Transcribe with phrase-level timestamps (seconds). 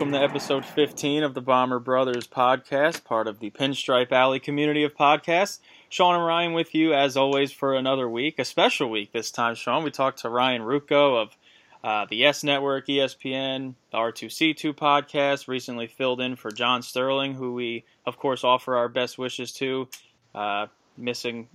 [0.00, 4.82] welcome to episode 15 of the Bomber Brothers podcast, part of the Pinstripe Alley community
[4.82, 5.58] of podcasts.
[5.90, 9.54] Sean and Ryan with you, as always, for another week, a special week this time,
[9.54, 9.84] Sean.
[9.84, 11.36] We talked to Ryan Ruocco of
[11.84, 17.52] uh, the Yes Network, ESPN, the R2C2 podcast, recently filled in for John Sterling, who
[17.52, 19.86] we, of course, offer our best wishes to.
[20.34, 21.46] Uh, missing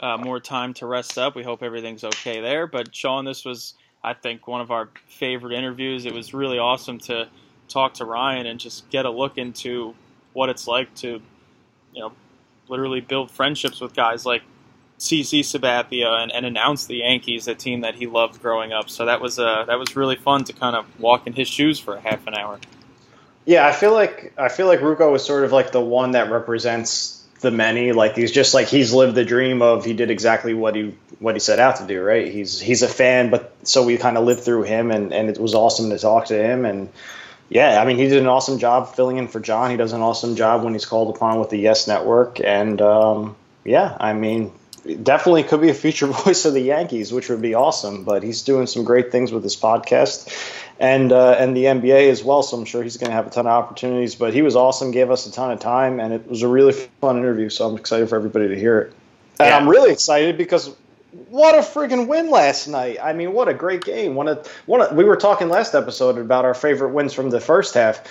[0.00, 1.36] uh, more time to rest up.
[1.36, 2.66] We hope everything's okay there.
[2.66, 6.06] But Sean, this was, I think, one of our favorite interviews.
[6.06, 7.28] It was really awesome to
[7.68, 9.94] talk to Ryan and just get a look into
[10.32, 11.20] what it's like to,
[11.92, 12.12] you know,
[12.68, 14.42] literally build friendships with guys like
[14.98, 18.88] CC Sabathia and, and announce the Yankees, a team that he loved growing up.
[18.88, 21.78] So that was uh, that was really fun to kind of walk in his shoes
[21.78, 22.58] for a half an hour.
[23.44, 26.30] Yeah, I feel like I feel like Ruocco was sort of like the one that
[26.30, 27.92] represents the many.
[27.92, 31.34] Like he's just like he's lived the dream of he did exactly what he what
[31.34, 32.02] he set out to do.
[32.02, 32.32] Right?
[32.32, 35.38] He's he's a fan, but so we kind of lived through him, and and it
[35.38, 36.88] was awesome to talk to him and.
[37.48, 39.70] Yeah, I mean, he did an awesome job filling in for John.
[39.70, 43.36] He does an awesome job when he's called upon with the Yes Network, and um,
[43.64, 44.52] yeah, I mean,
[45.02, 48.04] definitely could be a future voice of the Yankees, which would be awesome.
[48.04, 50.32] But he's doing some great things with his podcast
[50.78, 52.42] and uh, and the NBA as well.
[52.42, 54.14] So I'm sure he's going to have a ton of opportunities.
[54.14, 56.72] But he was awesome, gave us a ton of time, and it was a really
[56.72, 57.48] fun interview.
[57.50, 58.92] So I'm excited for everybody to hear it.
[59.40, 59.56] And yeah.
[59.56, 60.74] I'm really excited because
[61.28, 62.98] what a friggin' win last night!
[63.02, 64.14] I mean, what a great game.
[64.14, 67.40] One of one of, we were talking last episode about our favorite wins from the
[67.40, 68.02] first half.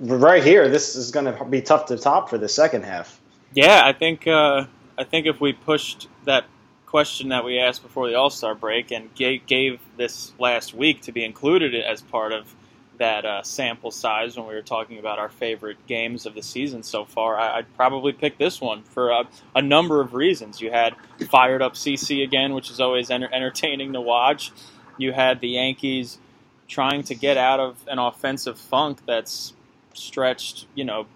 [0.00, 3.20] Right here, this is going to be tough to top for the second half.
[3.54, 4.64] Yeah, I think uh,
[4.96, 6.46] I think if we pushed that
[6.86, 11.02] question that we asked before the All Star break and gave, gave, this last week
[11.02, 12.54] to be included as part of
[12.98, 16.82] that uh, sample size when we were talking about our favorite games of the season
[16.82, 20.60] so far, I, would probably pick this one for a, a, number of reasons.
[20.60, 20.94] You had
[21.30, 24.52] fired up CC again, which is always enter- entertaining to watch.
[24.96, 26.18] You had the Yankees
[26.66, 29.52] trying to get out of an offensive funk that's
[29.94, 31.06] stretched, you know,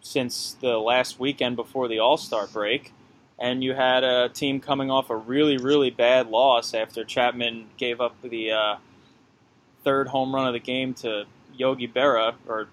[0.00, 2.92] since the last weekend before the All Star break
[3.42, 8.00] and you had a team coming off a really, really bad loss after Chapman gave
[8.00, 8.76] up the uh,
[9.84, 11.24] third home run of the game to
[11.56, 12.68] Yogi Berra or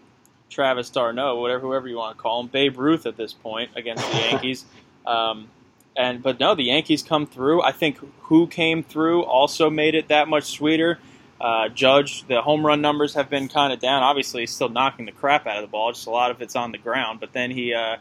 [0.50, 4.09] Travis d'Arnaud, whatever, whoever you want to call him, Babe Ruth at this point against
[4.12, 4.66] the Yankees.
[5.06, 5.50] Um,
[5.96, 7.62] and but no, the Yankees come through.
[7.62, 11.00] I think who came through also made it that much sweeter.
[11.40, 14.03] Uh, Judge, the home run numbers have been kind of down.
[14.03, 15.91] Obviously, he's still knocking the crap out of the ball.
[15.91, 17.20] Just a lot of it's on the ground.
[17.20, 17.97] But then he uh,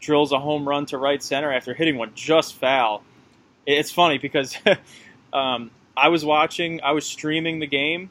[0.00, 3.02] drills a home run to right center after hitting one just foul.
[3.66, 4.56] It's funny because
[5.32, 8.10] um, I was watching, I was streaming the game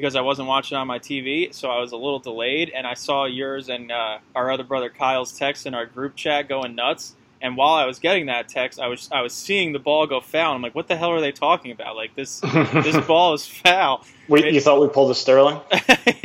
[0.00, 2.94] because I wasn't watching on my TV, so I was a little delayed, and I
[2.94, 7.14] saw yours and uh, our other brother Kyle's text in our group chat going nuts.
[7.40, 10.20] And while I was getting that text, I was I was seeing the ball go
[10.20, 10.54] foul.
[10.54, 11.94] I'm like, what the hell are they talking about?
[11.94, 12.40] Like this
[12.72, 14.04] this ball is foul.
[14.28, 15.60] Wait, it, you thought we pulled a Sterling?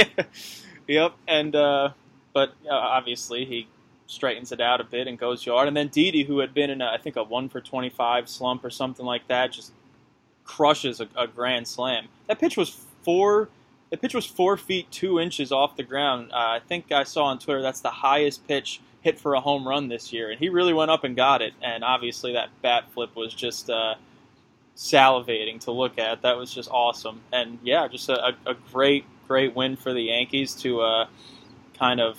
[0.87, 1.89] yep, and uh,
[2.33, 3.67] but uh, obviously he
[4.07, 5.67] straightens it out a bit and goes yard.
[5.67, 8.27] And then Didi, who had been in a, I think a one for twenty five
[8.27, 9.71] slump or something like that, just
[10.43, 12.07] crushes a, a, grand slam.
[12.27, 12.69] That pitch was
[13.03, 13.49] four.
[13.93, 16.31] The pitch was four feet two inches off the ground.
[16.31, 19.67] Uh, I think I saw on Twitter that's the highest pitch hit for a home
[19.67, 21.53] run this year, and he really went up and got it.
[21.61, 23.93] And obviously that bat flip was just uh,
[24.75, 26.23] salivating to look at.
[26.23, 27.21] That was just awesome.
[27.31, 31.07] And yeah, just a, a great, great win for the Yankees to uh,
[31.77, 32.17] kind of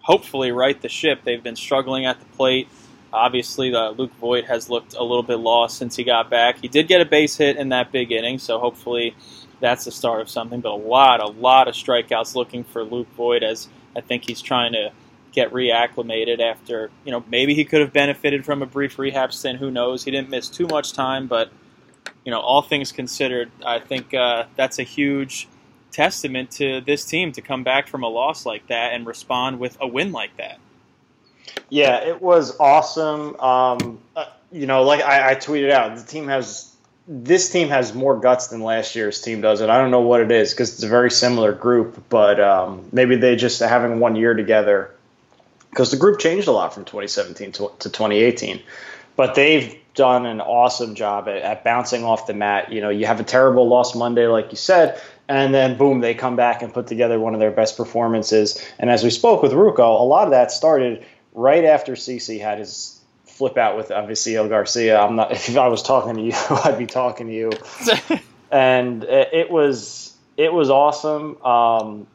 [0.00, 1.20] hopefully right the ship.
[1.22, 2.66] They've been struggling at the plate.
[3.12, 6.58] Obviously, uh, Luke Voit has looked a little bit lost since he got back.
[6.58, 9.14] He did get a base hit in that big inning, so hopefully
[9.60, 10.60] that's the start of something.
[10.60, 14.42] But a lot, a lot of strikeouts looking for Luke Voit as I think he's
[14.42, 14.92] trying to
[15.32, 19.58] get reacclimated after, you know, maybe he could have benefited from a brief rehab stint.
[19.58, 20.04] Who knows?
[20.04, 21.50] He didn't miss too much time, but,
[22.24, 25.48] you know, all things considered, I think uh, that's a huge
[25.92, 29.76] testament to this team to come back from a loss like that and respond with
[29.80, 30.58] a win like that.
[31.68, 33.38] Yeah, it was awesome.
[33.40, 36.75] Um, uh, you know, like I, I, tweeted out, the team has
[37.08, 40.20] this team has more guts than last year's team does, and I don't know what
[40.20, 44.16] it is because it's a very similar group, but um, maybe they just having one
[44.16, 44.92] year together
[45.70, 48.62] because the group changed a lot from 2017 to, to 2018.
[49.14, 52.72] But they've done an awesome job at, at bouncing off the mat.
[52.72, 56.14] You know, you have a terrible loss Monday, like you said, and then boom, they
[56.14, 58.62] come back and put together one of their best performances.
[58.78, 61.04] And as we spoke with Ruocco, a lot of that started
[61.34, 62.95] right after CC had his
[63.36, 64.98] flip out with Avisail Garcia.
[64.98, 66.32] I'm not if I was talking to you,
[66.64, 67.52] I'd be talking to you.
[68.50, 71.42] and it was it was awesome.
[71.42, 72.06] Um,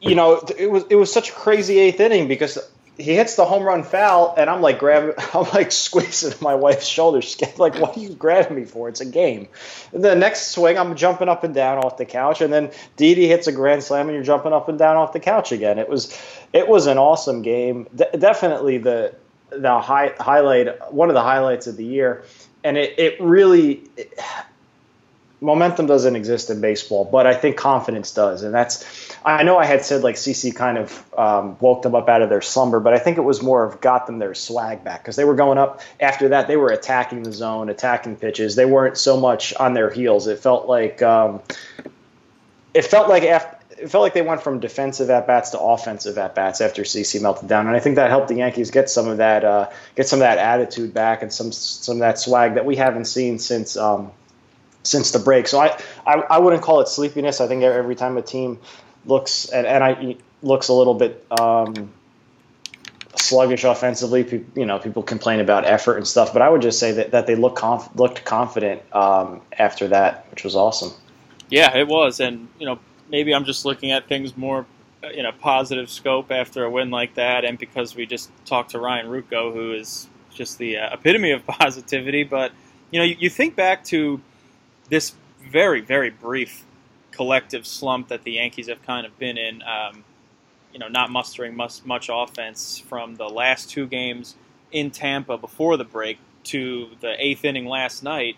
[0.00, 2.58] you know, it was it was such a crazy eighth inning because
[2.98, 6.86] he hits the home run foul, and I'm like grabbing, I'm like squeezing my wife's
[6.86, 8.88] shoulders, like, "What are you grabbing me for?
[8.88, 9.48] It's a game."
[9.92, 13.46] the next swing, I'm jumping up and down off the couch, and then Didi hits
[13.46, 15.78] a grand slam, and you're jumping up and down off the couch again.
[15.78, 16.18] It was,
[16.52, 17.88] it was an awesome game.
[17.94, 19.14] De- definitely the
[19.56, 22.24] the high, highlight, one of the highlights of the year,
[22.64, 23.82] and it it really.
[23.96, 24.18] It,
[25.42, 29.10] momentum doesn't exist in baseball, but I think confidence does, and that's.
[29.24, 32.28] I know I had said like CC kind of um, woke them up out of
[32.28, 35.16] their slumber, but I think it was more of got them their swag back because
[35.16, 36.48] they were going up after that.
[36.48, 38.56] They were attacking the zone, attacking pitches.
[38.56, 40.26] They weren't so much on their heels.
[40.26, 41.40] It felt like um,
[42.72, 43.58] it felt like after.
[43.82, 47.20] It felt like they went from defensive at bats to offensive at bats after CC
[47.20, 50.08] melted down, and I think that helped the Yankees get some of that uh, get
[50.08, 53.38] some of that attitude back and some some of that swag that we haven't seen
[53.38, 54.12] since um,
[54.82, 55.48] since the break.
[55.48, 57.40] So I, I, I wouldn't call it sleepiness.
[57.40, 58.58] I think every time a team
[59.04, 61.92] looks and, and I looks a little bit um,
[63.16, 66.92] sluggish offensively, you know, people complain about effort and stuff, but I would just say
[66.92, 70.92] that, that they look conf- looked confident um, after that, which was awesome.
[71.48, 72.78] Yeah, it was, and you know,
[73.12, 74.66] maybe I'm just looking at things more
[75.14, 78.80] in a positive scope after a win like that, and because we just talked to
[78.80, 82.24] Ryan Ruocco, who is just the uh, epitome of positivity.
[82.24, 82.52] But
[82.90, 84.20] you know, you, you think back to
[84.88, 85.14] this
[85.50, 86.64] very, very brief
[87.10, 90.04] collective slump that the Yankees have kind of been in, um,
[90.72, 94.36] you know, not mustering much, much offense from the last two games
[94.70, 98.36] in Tampa before the break to the eighth inning last night.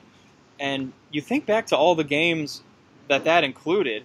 [0.59, 2.62] And you think back to all the games
[3.09, 4.05] that that included,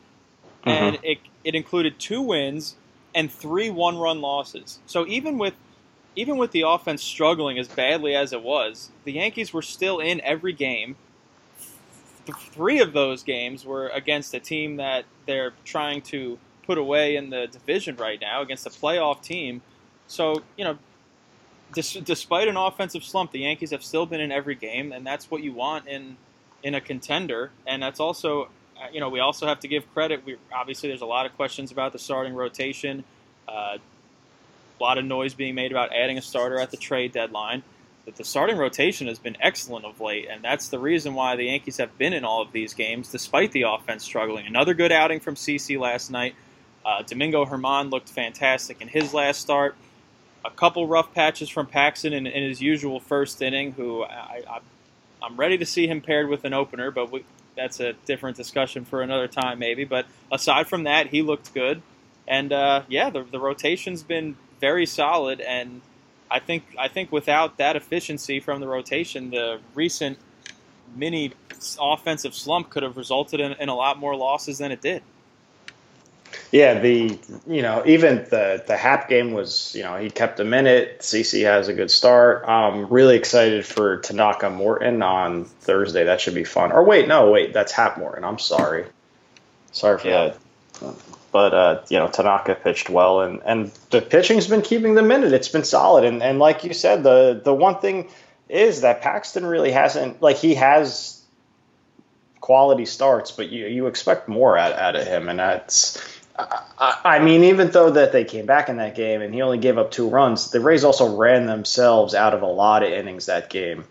[0.66, 0.70] mm-hmm.
[0.70, 2.76] and it, it included two wins
[3.16, 4.80] and three one-run losses.
[4.86, 5.54] So even with
[6.16, 10.22] even with the offense struggling as badly as it was, the Yankees were still in
[10.22, 10.96] every game–
[12.32, 17.30] three of those games were against a team that they're trying to put away in
[17.30, 19.62] the division right now against a playoff team.
[20.08, 20.78] So, you know,
[21.74, 25.32] dis- despite an offensive slump, the Yankees have still been in every game, and that's
[25.32, 26.18] what you want in
[26.62, 27.52] in a contender.
[27.66, 28.50] And that's also,
[28.92, 30.26] you know, we also have to give credit.
[30.26, 33.04] We obviously there's a lot of questions about the starting rotation.
[33.48, 33.78] Uh,
[34.80, 37.64] a lot of noise being made about adding a starter at the trade deadline
[38.06, 41.44] that the starting rotation has been excellent of late, and that's the reason why the
[41.44, 44.48] Yankees have been in all of these games despite the offense struggling.
[44.48, 46.34] Another good outing from CC last night.
[46.84, 49.76] Uh, Domingo German looked fantastic in his last start.
[50.44, 55.26] A couple rough patches from Paxton in, in his usual first inning, who I, I,
[55.26, 57.26] am ready to see him paired with an opener, but we,
[57.60, 59.84] that's a different discussion for another time, maybe.
[59.84, 61.82] But aside from that, he looked good.
[62.28, 65.82] And uh, yeah, the, the rotation's been very solid, and
[66.30, 70.18] I think I think without that efficiency from the rotation, the recent
[70.96, 71.34] mini
[71.82, 75.02] offensive slump could have resulted in, in, a lot more losses than it did.
[76.52, 80.44] Yeah, the you know even the the Happ game was you know he kept a
[80.44, 81.00] minute.
[81.00, 82.44] CC has a good start.
[82.48, 86.06] I'm really excited for Tanaka Morton on Thursday.
[86.06, 86.72] That should be fun.
[86.72, 88.24] Or wait, no, wait, that's Happ Morton.
[88.24, 88.86] I'm sorry.
[89.72, 90.34] Sorry for yeah.
[90.82, 90.96] that.
[91.32, 95.24] But uh, you know, Tanaka pitched well, and, and the pitching's been keeping them in
[95.24, 95.34] it.
[95.34, 98.10] It's been solid, and, and like you said, the the one thing
[98.48, 101.22] is that Paxton really hasn't like he has
[102.42, 106.02] quality starts, but you you expect more out, out of him, and that's.
[106.78, 109.78] I, mean, even though that they came back in that game and he only gave
[109.78, 113.50] up two runs, the Rays also ran themselves out of a lot of innings that
[113.50, 113.86] game,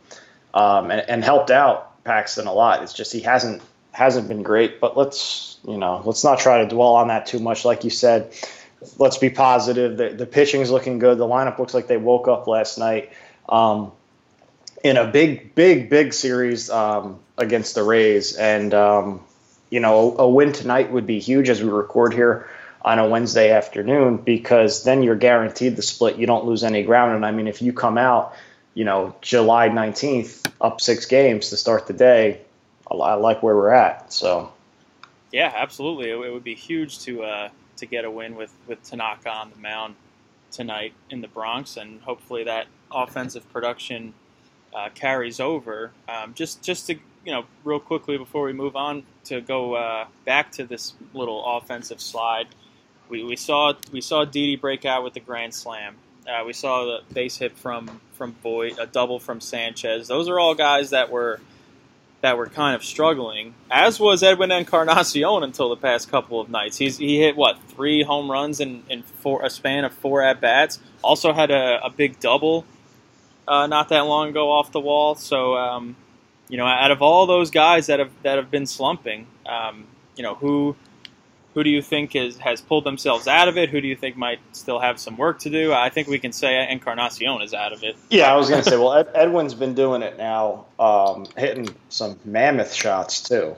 [0.55, 2.83] um, and, and helped out Paxton a lot.
[2.83, 3.63] It's just he hasn't
[3.93, 7.39] hasn't been great, but let's you know let's not try to dwell on that too
[7.39, 7.65] much.
[7.65, 8.33] Like you said,
[8.99, 9.97] let's be positive.
[9.97, 11.19] The, the pitching is looking good.
[11.19, 13.13] The lineup looks like they woke up last night
[13.49, 13.93] um,
[14.83, 19.21] in a big, big, big series um, against the Rays, and um,
[19.71, 22.49] you know a, a win tonight would be huge as we record here
[22.83, 26.17] on a Wednesday afternoon because then you're guaranteed the split.
[26.17, 28.35] You don't lose any ground, and I mean if you come out,
[28.75, 32.41] you know July 19th up six games to start the day
[32.91, 34.13] I like where we're at.
[34.13, 34.53] So,
[35.33, 39.31] yeah, absolutely, it, would be huge to uh, to get a win with with Tanaka
[39.31, 39.95] on the mound
[40.51, 44.15] tonight in the Bronx, and hopefully that offensive production
[44.75, 45.93] uh, carries over.
[46.09, 46.97] Um, just just to
[47.29, 51.45] you know, real quickly before we move on to go uh, back to this little
[51.45, 52.47] offensive slide,
[53.11, 55.97] we, we saw we saw Didi break out with the grand slam.
[56.27, 60.09] Uh, we saw the base hit from from Voit, a double from Sanchez.
[60.09, 61.39] Those are all guys that were
[62.23, 66.79] that were kind of struggling, as was Edwin Encarnacion until the past couple of nights.
[66.79, 70.41] He's he hit what three home runs in, in four, a span of four at
[70.41, 70.79] bats.
[71.05, 72.65] Also had a, a big double
[73.47, 75.15] uh, not that long ago off the wall.
[75.15, 75.95] So um,
[76.49, 79.87] you know, out of all those guys that have that have been slumping, um,
[80.17, 80.77] you know who
[81.55, 83.71] Who do you think is, has pulled themselves out of it?
[83.71, 85.73] Who do you think might still have some work to do?
[85.73, 87.97] I think we can say Encarnacion is out of it.
[88.11, 91.69] Yeah, I was going to say, well, Ed, Edwin's been doing it now, um, hitting
[91.89, 93.57] some mammoth shots too.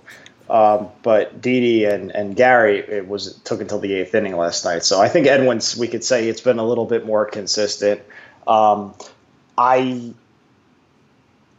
[0.48, 4.64] Um, but Didi and, and Gary, it was it took until the eighth inning last
[4.64, 4.82] night.
[4.82, 8.00] So I think Edwin's, we could say it's been a little bit more consistent.
[8.46, 8.94] Um,
[9.58, 10.14] I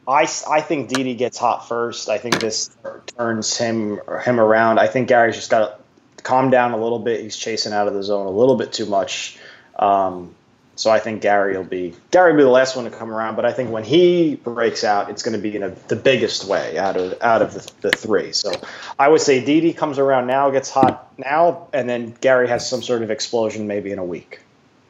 [0.07, 2.09] I, I think Didi gets hot first.
[2.09, 2.75] I think this
[3.17, 4.79] turns him him around.
[4.79, 5.77] I think Gary's just got
[6.17, 7.21] to calm down a little bit.
[7.21, 9.37] He's chasing out of the zone a little bit too much.
[9.77, 10.35] Um,
[10.75, 13.35] so I think Gary will be Gary will be the last one to come around.
[13.35, 16.45] But I think when he breaks out, it's going to be in a, the biggest
[16.45, 18.31] way out of out of the, the three.
[18.31, 18.51] So
[18.97, 22.81] I would say Didi comes around now, gets hot now, and then Gary has some
[22.81, 24.39] sort of explosion maybe in a week.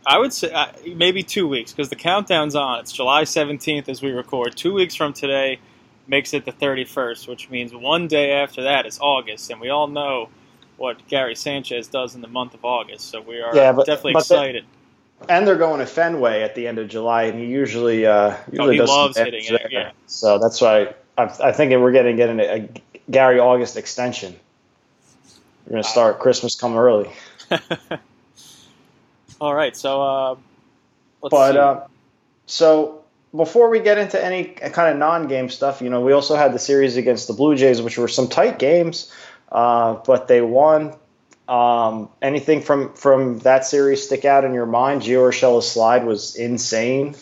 [0.06, 2.80] I would say uh, maybe two weeks because the countdown's on.
[2.80, 4.56] It's July 17th as we record.
[4.56, 5.60] Two weeks from today
[6.08, 9.88] makes it the 31st, which means one day after that is August, and we all
[9.88, 10.30] know
[10.78, 13.10] what Gary Sanchez does in the month of August.
[13.10, 14.66] So we are yeah, but, definitely but excited.
[15.20, 18.36] The, and they're going to Fenway at the end of July, and he usually uh,
[18.52, 19.68] usually oh, he does loves hitting it.
[19.70, 19.92] Yeah.
[20.08, 22.70] So that's why I, I think we're getting getting a, a
[23.12, 24.36] Gary August extension.
[25.66, 27.12] We're going to start Christmas come early.
[29.42, 30.36] All right, so uh,
[31.20, 31.88] but uh,
[32.46, 33.04] so
[33.36, 36.60] before we get into any kind of non-game stuff, you know, we also had the
[36.60, 39.12] series against the Blue Jays, which were some tight games,
[39.52, 40.94] uh, but they won.
[41.50, 45.02] Um, anything from from that series stick out in your mind?
[45.02, 47.16] Gio Urshela's slide was insane.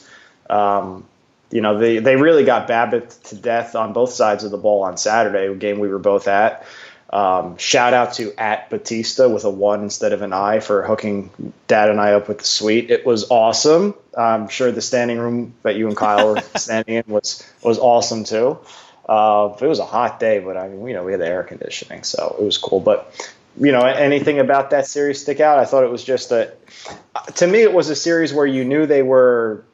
[0.49, 1.05] Um,
[1.51, 4.83] you know, they, they really got Babbitt to death on both sides of the ball
[4.83, 6.65] on Saturday, a game we were both at.
[7.11, 11.53] Um, shout out to at Batista with a one instead of an I for hooking
[11.67, 12.91] Dad and I up with the suite.
[12.91, 13.95] It was awesome.
[14.15, 18.25] I'm sure the standing room that you and Kyle were standing in was was awesome
[18.25, 18.59] too.
[19.07, 21.43] Uh, it was a hot day, but I mean, you know, we had the air
[21.43, 22.79] conditioning, so it was cool.
[22.79, 23.11] But
[23.59, 25.57] you know, anything about that series stick out?
[25.57, 26.59] I thought it was just that.
[27.37, 29.65] To me, it was a series where you knew they were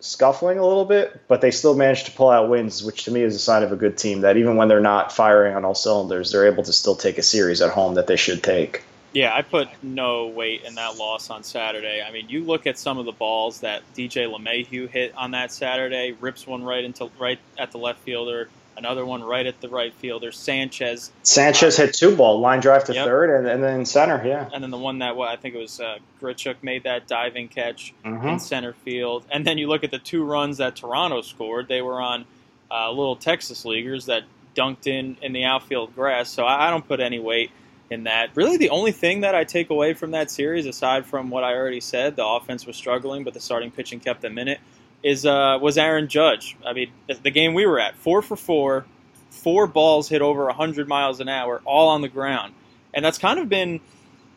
[0.00, 3.22] scuffling a little bit, but they still managed to pull out wins, which to me
[3.22, 4.20] is a sign of a good team.
[4.20, 7.22] That even when they're not firing on all cylinders, they're able to still take a
[7.22, 8.84] series at home that they should take.
[9.12, 12.02] Yeah, I put no weight in that loss on Saturday.
[12.06, 15.50] I mean, you look at some of the balls that DJ LeMahieu hit on that
[15.50, 19.68] Saturday, rips one right into right at the left fielder another one right at the
[19.68, 20.32] right fielder.
[20.32, 21.10] Sanchez.
[21.22, 23.04] Sanchez uh, hit two ball, line drive to yep.
[23.04, 24.24] third, and, and then center.
[24.24, 24.48] Yeah.
[24.52, 27.48] And then the one that well, I think it was uh, Grichuk made that diving
[27.48, 28.26] catch mm-hmm.
[28.26, 29.26] in center field.
[29.30, 31.68] And then you look at the two runs that Toronto scored.
[31.68, 32.24] They were on
[32.70, 34.22] uh, little Texas leaguers that
[34.54, 36.30] dunked in in the outfield grass.
[36.30, 37.50] So I, I don't put any weight
[37.90, 38.30] in that.
[38.34, 41.54] Really, the only thing that I take away from that series, aside from what I
[41.54, 44.60] already said, the offense was struggling, but the starting pitching kept them in it
[45.02, 46.56] is uh, was Aaron Judge.
[46.64, 46.90] I mean,
[47.22, 48.86] the game we were at, four for four,
[49.30, 52.54] four balls hit over 100 miles an hour, all on the ground,
[52.94, 53.80] and that's kind of been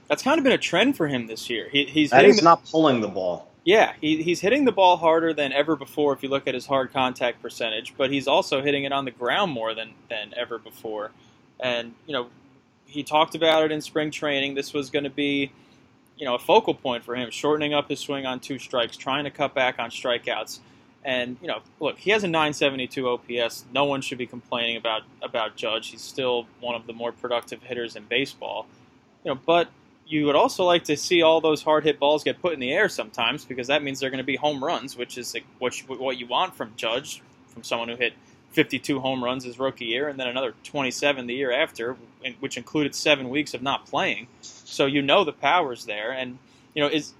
[0.07, 1.69] that's kind of been a trend for him this year.
[1.71, 3.49] He, he's the, not pulling the ball.
[3.63, 6.65] Yeah, he, he's hitting the ball harder than ever before if you look at his
[6.65, 10.57] hard contact percentage, but he's also hitting it on the ground more than than ever
[10.57, 11.11] before.
[11.59, 12.27] And you know,
[12.85, 14.55] he talked about it in spring training.
[14.55, 15.51] This was going to be
[16.21, 19.23] you know a focal point for him, shortening up his swing on two strikes, trying
[19.23, 20.59] to cut back on strikeouts.
[21.03, 23.65] And you know, look, he has a 972 OPS.
[23.73, 25.89] No one should be complaining about about Judge.
[25.89, 28.67] He's still one of the more productive hitters in baseball.
[29.25, 29.69] You know, but
[30.05, 32.71] you would also like to see all those hard hit balls get put in the
[32.71, 35.95] air sometimes because that means they're going to be home runs, which is what you,
[35.95, 38.13] what you want from Judge, from someone who hit
[38.51, 41.95] 52 home runs his rookie year and then another 27 the year after,
[42.39, 44.27] which included seven weeks of not playing.
[44.71, 46.37] So you know the power's there, and
[46.73, 47.13] you know is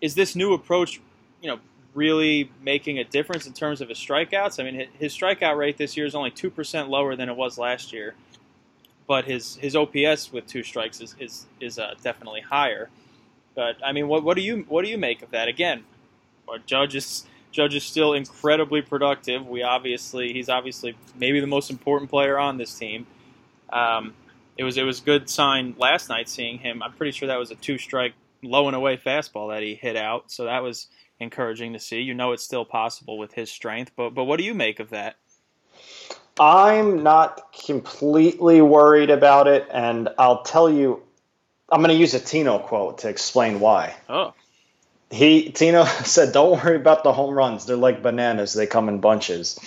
[0.00, 1.00] is this new approach,
[1.42, 1.58] you know,
[1.94, 4.60] really making a difference in terms of his strikeouts?
[4.60, 7.58] I mean, his strikeout rate this year is only two percent lower than it was
[7.58, 8.14] last year,
[9.06, 12.90] but his his OPS with two strikes is is is uh, definitely higher.
[13.54, 15.48] But I mean, what what do you what do you make of that?
[15.48, 15.84] Again,
[16.48, 19.46] our Judge is Judge is still incredibly productive.
[19.46, 23.06] We obviously he's obviously maybe the most important player on this team.
[23.72, 24.14] Um,
[24.60, 26.82] it was it was good sign last night seeing him.
[26.82, 28.12] I'm pretty sure that was a two strike
[28.42, 30.30] low and away fastball that he hit out.
[30.30, 30.88] So that was
[31.18, 32.00] encouraging to see.
[32.00, 34.90] You know it's still possible with his strength, but but what do you make of
[34.90, 35.16] that?
[36.38, 41.02] I'm not completely worried about it, and I'll tell you,
[41.70, 43.94] I'm going to use a Tino quote to explain why.
[44.10, 44.34] Oh.
[45.10, 47.64] He Tino said, "Don't worry about the home runs.
[47.64, 48.52] They're like bananas.
[48.52, 49.58] They come in bunches."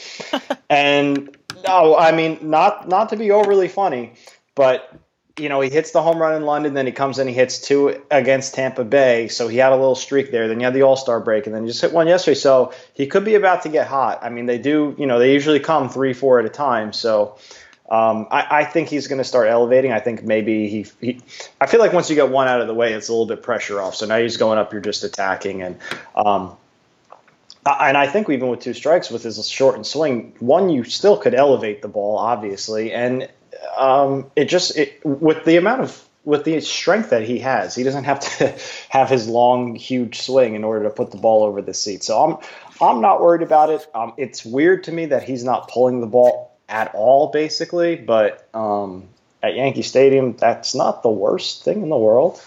[0.70, 1.36] and
[1.66, 4.14] no, I mean not not to be overly funny,
[4.56, 4.94] but
[5.38, 7.60] you know, he hits the home run in London, then he comes in, he hits
[7.60, 9.30] two against Tampa Bay.
[9.30, 10.48] So he had a little streak there.
[10.48, 12.36] Then you had the All Star break, and then you just hit one yesterday.
[12.36, 14.20] So he could be about to get hot.
[14.22, 16.94] I mean, they do, you know, they usually come three, four at a time.
[16.94, 17.38] So
[17.90, 19.92] Um, I, I, think he's going to start elevating.
[19.92, 21.20] I think maybe he, he,
[21.60, 23.44] I feel like once you get one out of the way, it's a little bit
[23.44, 23.96] pressure off.
[23.96, 25.78] So now he's going up, you're just attacking, and
[26.16, 26.56] um,
[27.66, 31.36] and I think even with two strikes, with his short swing, one you still could
[31.36, 33.30] elevate the ball, obviously, and
[33.78, 37.84] um, it just it, with the amount of with the strength that he has, he
[37.84, 38.56] doesn't have to
[38.90, 42.04] have his long, huge swing in order to put the ball over the seat.
[42.04, 42.38] So I'm
[42.82, 43.86] I'm not worried about it.
[43.94, 47.96] Um, it's weird to me that he's not pulling the ball at all, basically.
[47.96, 49.10] But um,
[49.42, 52.42] at Yankee Stadium, that's not the worst thing in the world.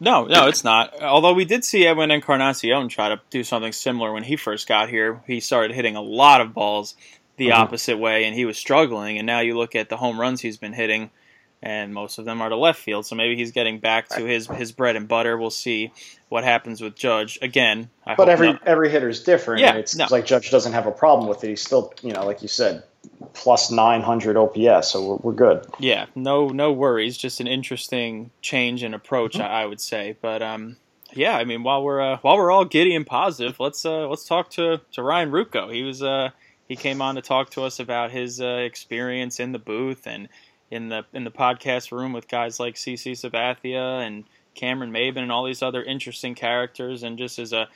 [0.00, 1.02] No, no, it's not.
[1.02, 4.88] Although we did see Edwin Encarnacion try to do something similar when he first got
[4.88, 5.20] here.
[5.26, 6.94] He started hitting a lot of balls
[7.38, 7.62] the mm-hmm.
[7.62, 9.18] opposite way, and he was struggling.
[9.18, 11.10] And now you look at the home runs he's been hitting
[11.62, 13.06] and most of them are to left field.
[13.06, 15.36] So maybe he's getting back to his his bread and butter.
[15.36, 15.92] We'll see
[16.28, 17.90] what happens with Judge again.
[18.06, 18.66] I but every not.
[18.66, 19.62] every hitter is different.
[19.62, 20.06] Yeah, it's, no.
[20.10, 21.48] like Judge doesn't have a problem with it.
[21.48, 22.84] He's still, you know, like you said,
[23.34, 25.66] plus 900 OPS, so we're, we're good.
[25.78, 27.16] Yeah, no no worries.
[27.16, 29.42] Just an interesting change in approach, mm-hmm.
[29.42, 30.16] I, I, would say.
[30.20, 30.76] But um,
[31.12, 34.24] yeah, I mean, while we're uh, while we're all giddy and positive, let's uh, let's
[34.24, 35.72] talk to to Ryan Ruocco.
[35.72, 36.30] He was uh
[36.68, 40.28] he came on to talk to us about his uh, experience in the booth and
[40.70, 45.32] in the in the podcast room with guys like CC Sabathia and Cameron Maybin and
[45.32, 47.68] all these other interesting characters, and just as a,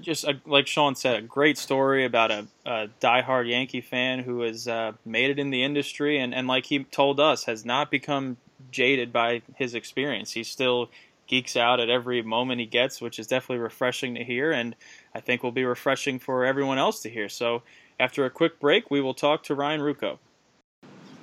[0.00, 4.42] just a, like Sean said, a great story about a, a diehard Yankee fan who
[4.42, 7.90] has uh, made it in the industry, and, and like he told us, has not
[7.90, 8.36] become
[8.70, 10.30] jaded by his experience.
[10.30, 10.88] He still
[11.26, 14.76] geeks out at every moment he gets, which is definitely refreshing to hear, and
[15.14, 17.28] I think will be refreshing for everyone else to hear.
[17.28, 17.62] So
[18.00, 20.18] after a quick break, we will talk to Ryan Ruocco.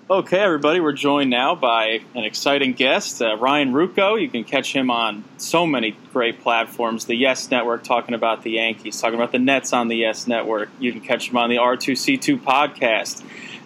[0.10, 4.22] Okay, everybody, we're joined now by an exciting guest, uh, Ryan Ruocco.
[4.22, 7.06] You can catch him on so many great platforms.
[7.06, 10.70] The Yes Network talking about the Yankees, talking about the Nets on the Yes Network.
[10.80, 13.22] You can catch him on the R2C2 podcast.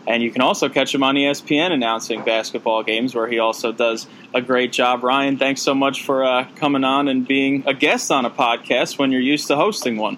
[0.08, 4.08] And you can also catch him on ESPN announcing basketball games, where he also does
[4.34, 5.04] a great job.
[5.04, 8.98] Ryan, thanks so much for uh, coming on and being a guest on a podcast
[8.98, 10.18] when you're used to hosting one.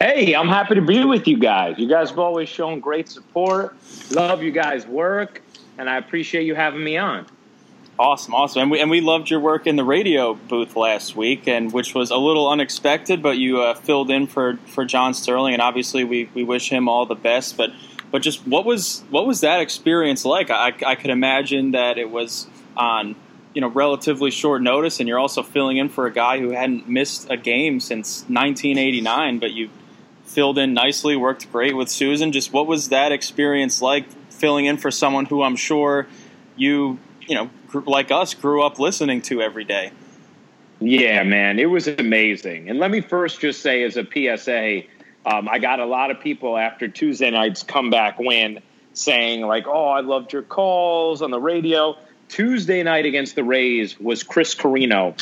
[0.00, 1.78] Hey, I'm happy to be with you guys.
[1.78, 3.76] You guys have always shown great support.
[4.10, 5.42] Love you guys' work,
[5.78, 7.26] and I appreciate you having me on.
[7.98, 11.46] Awesome, awesome, and we and we loved your work in the radio booth last week,
[11.46, 15.52] and which was a little unexpected, but you uh, filled in for for John Sterling,
[15.52, 17.56] and obviously we, we wish him all the best.
[17.56, 17.70] But
[18.10, 20.50] but just what was what was that experience like?
[20.50, 23.14] I I could imagine that it was on
[23.54, 26.88] you know relatively short notice, and you're also filling in for a guy who hadn't
[26.88, 29.38] missed a game since 1989.
[29.38, 29.70] But you
[30.24, 32.32] filled in nicely, worked great with Suzyn.
[32.32, 36.06] Just what was that experience like filling in for someone who I'm sure
[36.56, 37.50] you you know
[37.86, 39.92] like us grew up listening to every day.
[40.80, 42.68] Yeah, man, it was amazing.
[42.68, 44.82] And let me first just say, as a PSA,
[45.24, 48.60] um, I got a lot of people after Tuesday night's comeback win
[48.92, 51.96] saying like, "Oh, I loved your calls on the radio."
[52.32, 55.14] Tuesday night against the Rays was Chris Carrino,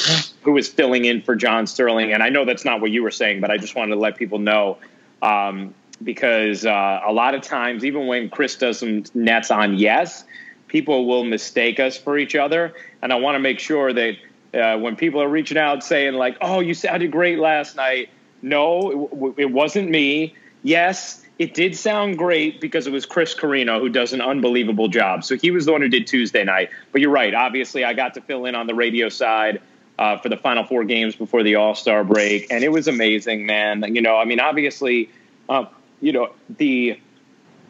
[0.42, 2.12] who was filling in for John Sterling.
[2.12, 4.16] And I know that's not what you were saying, but I just wanted to let
[4.16, 4.79] people know
[5.20, 10.23] um, because uh, a lot of times, even when Chris does some nets on yes,
[10.68, 12.75] people will mistake us for each other.
[13.03, 14.14] And I want to make sure that
[14.55, 18.09] uh, when people are reaching out saying, like, oh, you sounded great last night,
[18.40, 20.37] no, it, it wasn't me.
[20.62, 25.24] Yes, it did sound great because it was Chris Carrino who does an unbelievable job.
[25.24, 26.68] So he was the one who did Tuesday night.
[26.92, 27.35] But you're right.
[27.35, 29.62] Obviously, I got to fill in on the radio side
[29.98, 33.46] uh, for the final four games before the All Star break, and it was amazing,
[33.46, 33.94] man.
[33.94, 35.09] You know, I mean, obviously,
[35.48, 35.64] uh,
[36.03, 37.00] you know the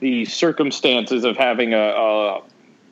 [0.00, 2.42] the circumstances of having a, a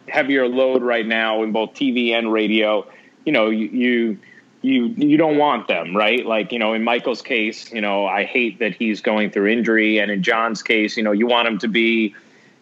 [0.07, 2.87] heavier load right now in both TV and radio.
[3.25, 4.19] You know, you, you
[4.63, 6.25] you you don't want them, right?
[6.25, 9.99] Like you know, in Michael's case, you know, I hate that he's going through injury,
[9.99, 12.15] and in John's case, you know, you want him to be,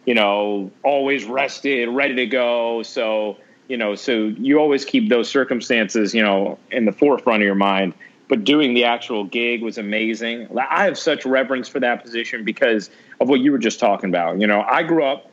[0.04, 2.82] you know, always rested, ready to go.
[2.82, 7.46] So you know, so you always keep those circumstances, you know, in the forefront of
[7.46, 7.94] your mind.
[8.28, 10.48] But doing the actual gig was amazing.
[10.58, 14.40] I have such reverence for that position because of what you were just talking about.
[14.40, 15.30] You know, I grew up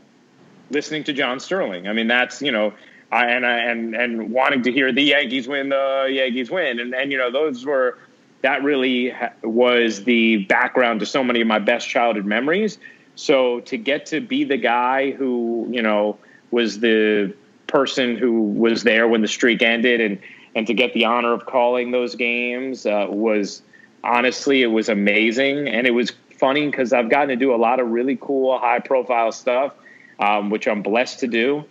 [0.69, 1.87] listening to John Sterling.
[1.87, 2.73] I mean, that's you know
[3.21, 7.17] and and and wanting to hear the Yankees win, the Yankees win, and and you
[7.17, 7.97] know those were
[8.41, 12.77] that really was the background to so many of my best childhood memories.
[13.15, 16.17] So to get to be the guy who you know
[16.51, 17.33] was the
[17.67, 20.19] person who was there when the streak ended, and
[20.55, 23.61] and to get the honor of calling those games uh, was
[24.03, 27.79] honestly it was amazing, and it was funny because I've gotten to do a lot
[27.79, 29.73] of really cool, high profile stuff,
[30.19, 31.65] um, which I'm blessed to do.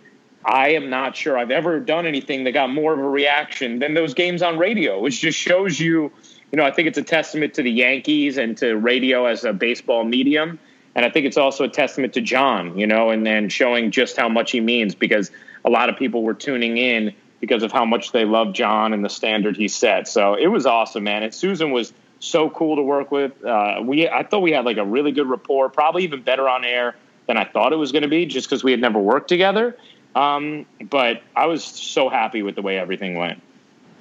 [0.45, 3.93] I am not sure I've ever done anything that got more of a reaction than
[3.93, 6.11] those games on radio, which just shows you,
[6.51, 9.53] you know, I think it's a testament to the Yankees and to radio as a
[9.53, 10.59] baseball medium.
[10.95, 14.17] and I think it's also a testament to John, you know, and then showing just
[14.17, 15.31] how much he means because
[15.65, 19.03] a lot of people were tuning in because of how much they love John and
[19.03, 20.07] the standard he set.
[20.07, 21.23] So it was awesome, man.
[21.23, 23.43] And Suzyn was so cool to work with.
[23.43, 26.63] Uh, we I thought we had like a really good rapport, probably even better on
[26.63, 26.95] air
[27.27, 29.77] than I thought it was going to be, just because we had never worked together.
[30.15, 33.41] Um, but I was so happy with the way everything went.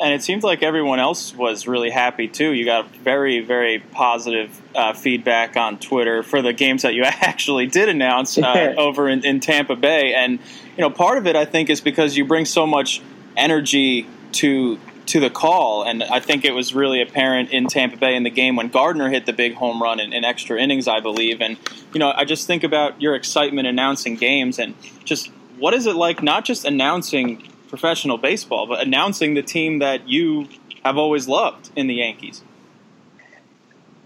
[0.01, 2.53] And it seems like everyone else was really happy too.
[2.53, 7.66] You got very, very positive uh, feedback on Twitter for the games that you actually
[7.66, 10.40] did announce uh, over in, in, Tampa Bay, and
[10.77, 13.01] you know, part of it I think is because you bring so much
[13.37, 18.16] energy to to the call, and I think it was really apparent in Tampa Bay
[18.16, 21.01] in the game when Gardner hit the big home run in, in extra innings, I
[21.01, 21.57] believe, and
[21.92, 25.31] you know, I just think about your excitement announcing games and just
[25.62, 30.48] what is it like not just announcing professional baseball, but announcing the team that you
[30.85, 32.42] have always loved in the Yankees.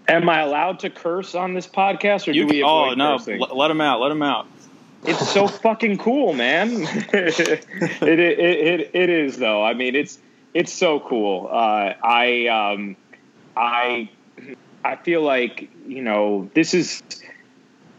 [0.07, 2.63] Am I allowed to curse on this podcast, or you, do we?
[2.63, 3.99] Oh no, l- let him out.
[3.99, 4.45] Let him out.
[5.03, 6.69] It's so fucking cool, man.
[7.11, 7.65] it,
[8.03, 9.65] it, it, it is though.
[9.65, 10.19] I mean, it's
[10.53, 11.49] it's so cool.
[11.51, 12.95] Uh, I um,
[13.55, 14.11] I
[14.85, 17.01] I feel like you know this is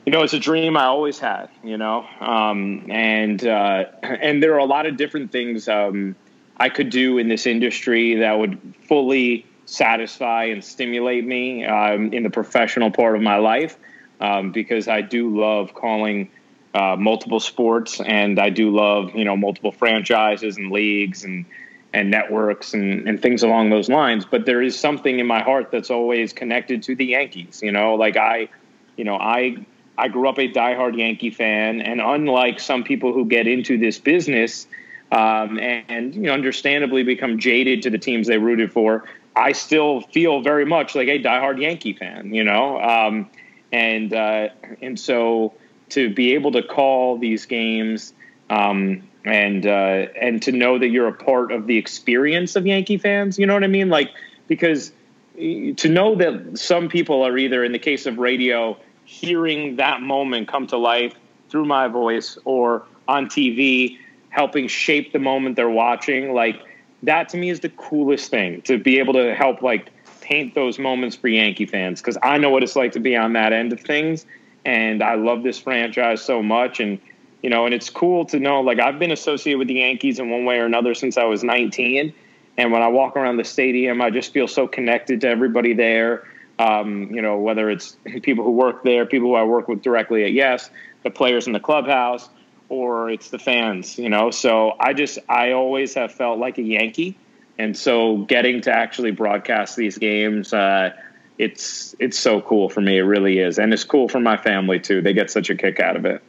[0.08, 4.54] you know, it's a dream I always had, you know, um, and uh, and there
[4.54, 6.16] are a lot of different things um,
[6.56, 12.22] I could do in this industry that would fully satisfy and stimulate me um, in
[12.22, 13.76] the professional part of my life
[14.18, 16.30] um, because I do love calling
[16.72, 21.44] uh, multiple sports and I do love you know multiple franchises and leagues and
[21.92, 24.24] and networks and, and things along those lines.
[24.24, 27.60] But there is something in my heart that's always connected to the Yankees.
[27.62, 28.48] You know, like I,
[28.96, 29.66] you know, I
[29.98, 33.98] I grew up a diehard Yankee fan, and unlike some people who get into this
[33.98, 34.66] business
[35.10, 39.52] um, and, and, you know, understandably become jaded to the teams they rooted for, I
[39.52, 42.32] still feel very much like a diehard Yankee fan.
[42.32, 43.28] You know, um,
[43.72, 44.48] and uh,
[44.80, 45.54] and so
[45.90, 48.12] to be able to call these games
[48.50, 52.98] um, and uh, and to know that you're a part of the experience of Yankee
[52.98, 53.88] fans, you know what I mean?
[53.88, 54.10] Like
[54.46, 54.92] because
[55.36, 58.76] to know that some people are either in the case of radio
[59.08, 61.14] hearing that moment come to life
[61.48, 63.96] through my voice or on TV,
[64.28, 66.34] helping shape the moment they're watching.
[66.34, 66.60] Like
[67.04, 69.88] that to me is the coolest thing to be able to help like
[70.20, 73.32] paint those moments for Yankee fans because I know what it's like to be on
[73.32, 74.26] that end of things.
[74.66, 76.78] And I love this franchise so much.
[76.78, 76.98] And,
[77.42, 80.28] you know, and it's cool to know like I've been associated with the Yankees in
[80.28, 82.12] one way or another since I was 19.
[82.58, 86.24] And when I walk around the stadium, I just feel so connected to everybody there.
[86.58, 90.24] Um, you know, whether it's people who work there, people who I work with directly
[90.24, 90.70] at Yes,
[91.04, 92.28] the players in the clubhouse,
[92.68, 94.30] or it's the fans, you know.
[94.30, 97.16] So I just, I always have felt like a Yankee.
[97.58, 100.90] And so getting to actually broadcast these games, uh,
[101.38, 102.98] it's it's so cool for me.
[102.98, 105.02] It really is, and it's cool for my family too.
[105.02, 106.22] They get such a kick out of it.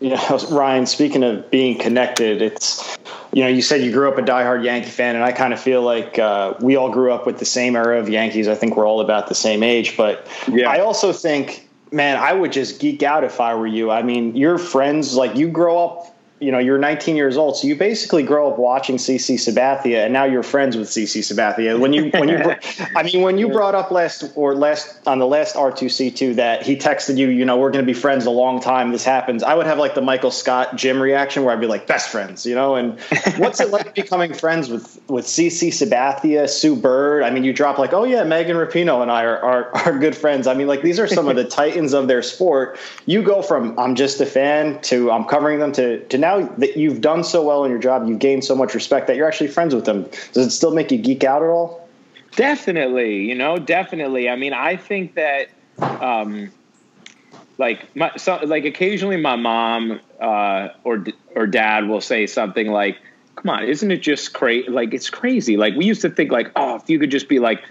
[0.00, 0.86] Yeah, Ryan.
[0.86, 2.96] Speaking of being connected, it's
[3.32, 5.60] you know you said you grew up a diehard Yankee fan, and I kind of
[5.60, 8.48] feel like uh, we all grew up with the same era of Yankees.
[8.48, 10.68] I think we're all about the same age, but yeah.
[10.68, 13.90] I also think, man, I would just geek out if I were you.
[13.90, 17.66] I mean, your friends, like you grow up you know you're 19 years old, so
[17.66, 21.78] you basically grow up watching CC Sabathia, and now you're friends with CC Sabathia.
[21.78, 22.38] When you when you
[22.96, 26.76] I mean when you brought up last or last on the last R2C2 that he
[26.76, 28.92] texted you, you know we're going to be friends a long time.
[28.92, 29.42] This happens.
[29.42, 32.46] I would have like the Michael Scott Jim reaction where I'd be like best friends,
[32.46, 32.76] you know.
[32.76, 33.00] And
[33.38, 37.24] what's it like becoming friends with with CC Sabathia, Sue Bird?
[37.24, 40.16] I mean, you drop like oh yeah, Megan Rapinoe and I are, are are good
[40.16, 40.46] friends.
[40.46, 42.78] I mean, like these are some of the titans of their sport.
[43.06, 46.46] You go from I'm just a fan to I'm covering them to to now now
[46.58, 49.26] that you've done so well in your job, you've gained so much respect that you're
[49.26, 50.02] actually friends with them.
[50.32, 51.88] Does it still make you geek out at all?
[52.36, 54.28] Definitely, you know, definitely.
[54.28, 55.48] I mean, I think that,
[55.80, 56.50] um,
[57.56, 62.98] like, my, so, like occasionally my mom uh, or or dad will say something like,
[63.36, 64.68] "Come on, isn't it just crazy?
[64.68, 65.56] Like, it's crazy.
[65.56, 67.62] Like, we used to think like, oh, if you could just be like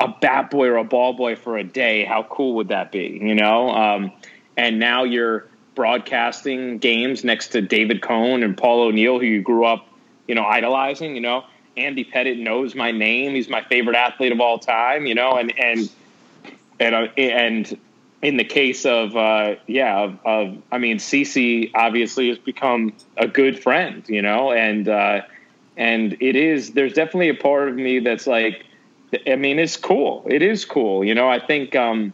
[0.00, 3.18] a bat boy or a ball boy for a day, how cool would that be?
[3.22, 3.70] You know?
[3.70, 4.12] Um,
[4.56, 9.64] and now you're broadcasting games next to David Cone and Paul O'Neill, who you grew
[9.64, 9.86] up,
[10.28, 11.14] you know, idolizing.
[11.14, 11.44] You know,
[11.76, 15.06] Andy Pettitte knows my name; he's my favorite athlete of all time.
[15.06, 15.90] You know, and and
[16.78, 17.78] and uh, and
[18.22, 23.26] in the case of uh, yeah, of, of, I mean, CC obviously has become a
[23.26, 24.04] good friend.
[24.08, 25.22] You know, and uh,
[25.76, 28.64] and it is there's definitely a part of me that's like,
[29.26, 30.26] I mean, it's cool.
[30.28, 31.04] It is cool.
[31.04, 32.12] You know, I think um,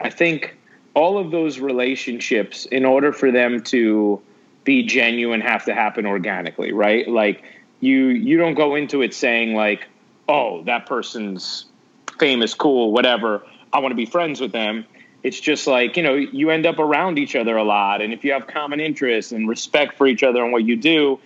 [0.00, 0.56] I think
[0.94, 4.20] all of those relationships, in order for them to
[4.64, 7.08] be genuine, have to happen organically, right?
[7.08, 7.42] Like
[7.80, 9.88] you you don't go into it saying like,
[10.28, 11.66] oh, that person's
[12.18, 13.42] famous, cool, whatever.
[13.72, 14.84] I want to be friends with them.
[15.22, 18.24] it's just like you know you end up around each other a lot and if
[18.24, 21.18] you have common interests and respect for each other and what you do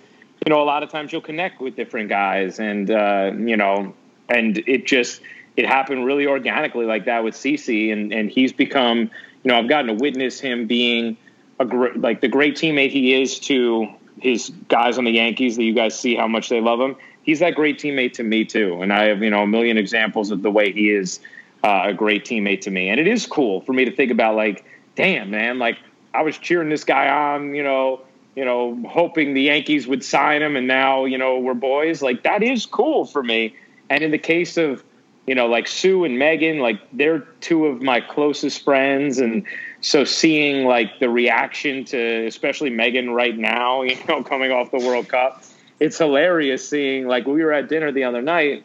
[0.44, 3.94] you know a lot of times you'll connect with different guys and uh, you know
[4.28, 5.20] and it just
[5.56, 9.10] it happened really organically like that with CC and and he's become
[9.46, 11.16] you know I've gotten to witness him being
[11.58, 13.88] a great like the great teammate he is to
[14.20, 17.38] his guys on the Yankees that you guys see how much they love him he's
[17.38, 20.42] that great teammate to me too and I have you know a million examples of
[20.42, 21.20] the way he is
[21.66, 22.90] uh, a great teammate to me.
[22.90, 25.78] And it is cool for me to think about like, damn, man, like
[26.14, 28.02] I was cheering this guy on, you know,
[28.36, 32.02] you know, hoping the Yankees would sign him, and now you know we're boys.
[32.02, 33.56] Like that is cool for me.
[33.88, 34.84] And in the case of
[35.26, 39.44] you know, like Sue and Megan, like they're two of my closest friends, and
[39.80, 44.78] so seeing like the reaction to especially Megan right now, you know, coming off the
[44.78, 45.42] World Cup,
[45.80, 48.64] it's hilarious seeing like we were at dinner the other night,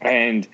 [0.00, 0.46] and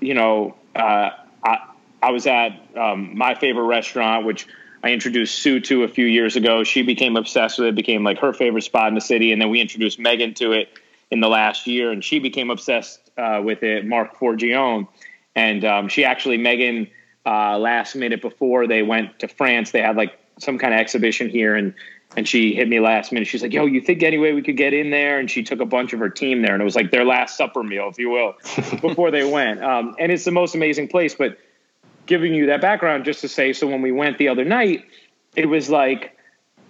[0.00, 1.10] you know, uh,
[1.44, 1.68] I,
[2.02, 4.46] I was at um, my favorite restaurant, which
[4.82, 6.64] I introduced Sue to a few years ago.
[6.64, 9.32] She became obsessed with it, became like her favorite spot in the city.
[9.32, 10.68] And then we introduced Megan to it
[11.10, 14.88] in the last year, and she became obsessed uh, with it, Marc Forgione.
[15.34, 16.88] And um, she actually, Megan,
[17.24, 21.28] uh, last minute before they went to France, they had like some kind of exhibition
[21.28, 21.54] here.
[21.54, 21.74] And
[22.16, 23.26] and she hit me last minute.
[23.26, 25.60] She's like, "Yo, you think any way we could get in there?" And she took
[25.60, 27.98] a bunch of her team there, and it was like their last supper meal, if
[27.98, 28.34] you will,
[28.80, 29.62] before they went.
[29.62, 31.14] Um, and it's the most amazing place.
[31.14, 31.38] But
[32.06, 34.84] giving you that background just to say, so when we went the other night,
[35.36, 36.16] it was like,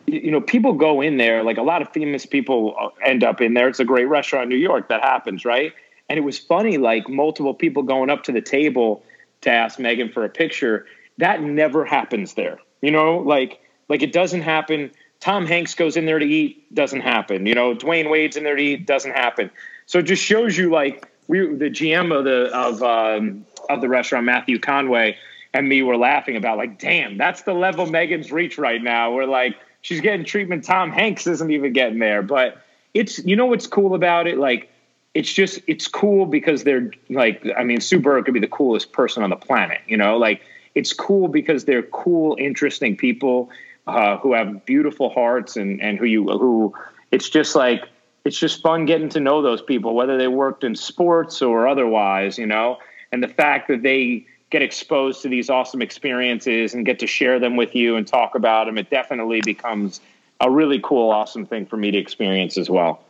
[0.06, 1.42] you know, people go in there.
[1.42, 3.68] Like a lot of famous people uh, end up in there.
[3.68, 5.72] It's a great restaurant in New York that happens, right?
[6.12, 9.02] And it was funny, like multiple people going up to the table
[9.40, 10.84] to ask Megan for a picture.
[11.16, 12.58] That never happens there.
[12.82, 14.90] You know, like like it doesn't happen
[15.22, 17.46] Tom Hanks goes in there to eat, doesn't happen.
[17.46, 19.52] You know, Dwyane Wade's in there to eat, doesn't happen.
[19.86, 23.88] So it just shows you like we the GM of the of um, of the
[23.88, 25.16] restaurant, Matthew Conway,
[25.54, 29.12] and me were laughing about like, damn, that's the level Megan's reach right now.
[29.12, 32.22] We're like, she's getting treatment Tom Hanks isn't even getting there.
[32.22, 32.60] But
[32.92, 34.38] it's you know what's cool about it?
[34.38, 34.71] Like
[35.14, 38.92] it's just it's cool because they're like I mean, Sue Bird could be the coolest
[38.92, 40.42] person on the planet, you know, like
[40.74, 43.50] it's cool because they're cool, interesting people
[43.86, 46.74] uh, who have beautiful hearts and and who you who
[47.10, 47.84] it's just like
[48.24, 52.38] it's just fun getting to know those people whether they worked in sports or otherwise
[52.38, 52.78] you know?
[53.10, 57.38] And the fact that they get exposed to these awesome experiences and get to share
[57.38, 60.00] them with you and talk about them it definitely becomes
[60.40, 63.04] a really cool awesome thing for me to experience as well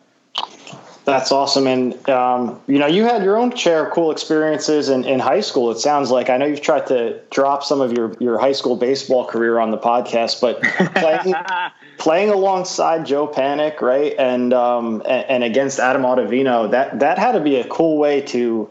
[1.04, 1.66] that's awesome.
[1.66, 5.40] And, um, you know, you had your own share of cool experiences in, in high
[5.40, 5.70] school.
[5.70, 8.76] It sounds like I know you've tried to drop some of your, your high school
[8.76, 10.62] baseball career on the podcast, but
[10.94, 11.34] playing,
[11.98, 14.14] playing alongside Joe Panik, right.
[14.16, 18.20] And, um, and, and against Adam Ottavino, that, that had to be a cool way
[18.22, 18.70] to,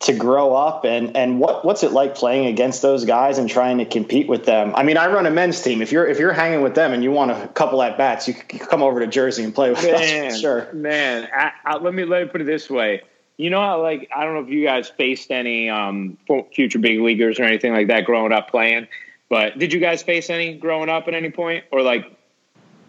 [0.00, 3.78] to grow up and and what what's it like playing against those guys and trying
[3.78, 4.72] to compete with them?
[4.76, 5.82] I mean, I run a men's team.
[5.82, 8.34] If you're if you're hanging with them and you want a couple at bats, you
[8.34, 10.40] can come over to Jersey and play with man, us.
[10.40, 11.28] Sure, man.
[11.34, 13.02] I, I, let me let me put it this way.
[13.38, 16.16] You know, how, like I don't know if you guys faced any um,
[16.54, 18.86] future big leaguers or anything like that growing up playing,
[19.28, 22.17] but did you guys face any growing up at any point, or like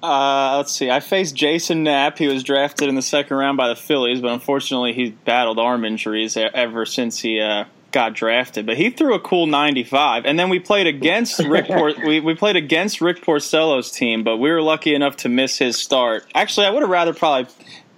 [0.02, 0.90] uh, let's see.
[0.90, 2.18] I faced Jason Knapp.
[2.18, 5.84] He was drafted in the second round by the Phillies, but unfortunately, he battled arm
[5.84, 8.66] injuries ever since he uh, got drafted.
[8.66, 10.26] But he threw a cool 95.
[10.26, 11.68] And then we played against Rick.
[11.68, 15.58] Por- we we played against Rick Porcello's team, but we were lucky enough to miss
[15.58, 16.26] his start.
[16.34, 17.52] Actually, I would have rather probably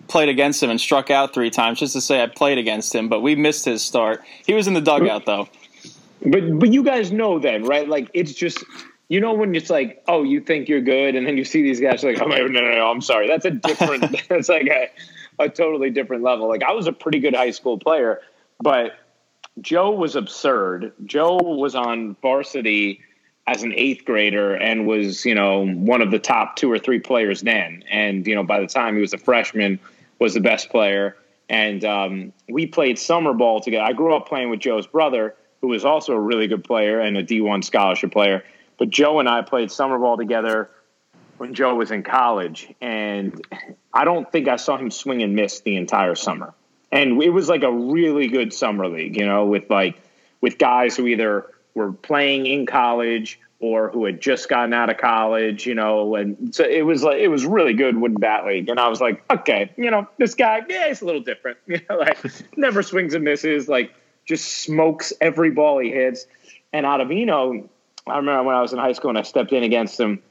[0.08, 3.10] played against him and struck out three times just to say I played against him.
[3.10, 4.24] But we missed his start.
[4.46, 5.50] He was in the dugout though.
[6.26, 7.88] But but you guys know then, right?
[7.88, 8.64] Like it's just
[9.12, 11.82] you know when it's like, oh, you think you're good, and then you see these
[11.82, 13.28] guys like, oh no, no, no, I'm sorry.
[13.28, 14.16] That's a different.
[14.30, 14.90] that's like a,
[15.38, 16.48] a totally different level.
[16.48, 18.22] Like I was a pretty good high school player,
[18.62, 18.94] but
[19.60, 20.94] Joe was absurd.
[21.04, 23.02] Joe was on varsity
[23.48, 27.00] as an eighth grader and was, you know, one of the top two or three
[27.00, 27.84] players then.
[27.92, 29.78] And you know, by the time he was a freshman,
[30.20, 31.18] was the best player.
[31.50, 33.84] And um, we played summer ball together.
[33.84, 37.18] I grew up playing with Joe's brother, who was also a really good player and
[37.18, 38.46] a D1 scholarship player.
[38.82, 40.72] But Joe and I played summer ball together
[41.38, 43.40] when Joe was in college, and
[43.94, 46.56] I don't think I saw him swing and miss the entire summer.
[46.92, 50.02] And it was like a really good summer league, you know, with like
[50.42, 54.98] with guys who either were playing in college or who had just gotten out of
[54.98, 58.68] college, you know, and so it was like it was really good wooden bat league.
[58.68, 61.60] And I was like, okay, you know, this guy, yeah, he's a little different.
[61.68, 62.18] You know, like
[62.58, 63.94] never swings and misses, like
[64.26, 66.26] just smokes every ball he hits.
[66.74, 67.68] And Ottavino,
[68.08, 70.22] I remember when I was in high school and I stepped in against him.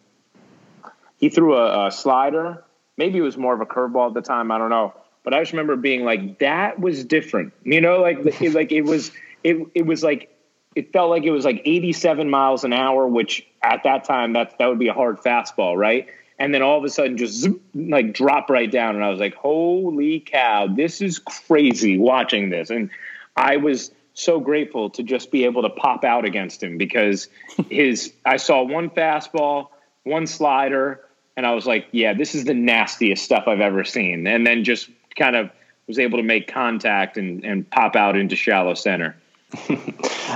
[1.19, 2.65] He threw a, a slider.
[2.97, 4.51] Maybe it was more of a curveball at the time.
[4.51, 4.95] I don't know.
[5.23, 7.53] But I just remember being like, that was different.
[7.63, 9.13] You know, like it, like it was
[9.45, 10.35] it it was like
[10.75, 14.57] it felt like it was like 87 miles an hour, which at that time that
[14.59, 16.09] that would be a hard fastball, right?
[16.39, 19.21] And then all of a sudden, just zoop, like drop right down, and I was
[19.21, 22.89] like, "Holy cow, this is crazy!" Watching this, and
[23.37, 27.29] I was so grateful to just be able to pop out against him because
[27.71, 29.69] his I saw one fastball,
[30.05, 31.01] one slider,
[31.37, 34.65] and I was like, "Yeah, this is the nastiest stuff I've ever seen," and then
[34.65, 35.51] just kind of
[35.87, 39.17] was able to make contact and, and pop out into shallow center.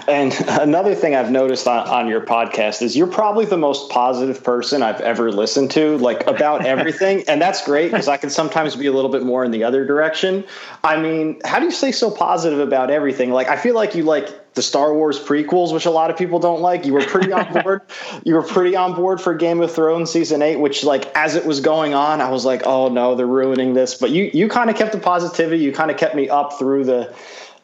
[0.09, 4.43] And another thing I've noticed on, on, your podcast is you're probably the most positive
[4.43, 7.23] person I've ever listened to, like about everything.
[7.29, 9.85] and that's great because I can sometimes be a little bit more in the other
[9.85, 10.45] direction.
[10.83, 13.31] I mean, how do you stay so positive about everything?
[13.31, 16.39] Like, I feel like you like the Star Wars prequels, which a lot of people
[16.39, 16.85] don't like.
[16.85, 17.83] You were pretty on board.
[18.25, 21.45] you were pretty on board for Game of Thrones season eight, which like as it
[21.45, 23.95] was going on, I was like, oh no, they're ruining this.
[23.95, 25.63] But you you kind of kept the positivity.
[25.63, 27.15] You kind of kept me up through the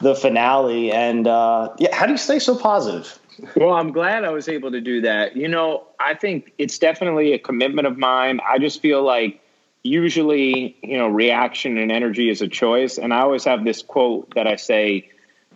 [0.00, 0.90] the finale.
[0.92, 3.18] And uh, yeah, how do you stay so positive?
[3.56, 5.36] Well, I'm glad I was able to do that.
[5.36, 8.40] You know, I think it's definitely a commitment of mine.
[8.46, 9.40] I just feel like
[9.82, 12.98] usually, you know, reaction and energy is a choice.
[12.98, 15.08] And I always have this quote that I say,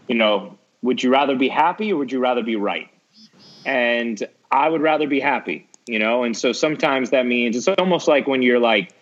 [0.08, 2.88] you know, would you rather be happy or would you rather be right?
[3.66, 6.24] And I would rather be happy, you know?
[6.24, 8.94] And so sometimes that means it's almost like when you're like,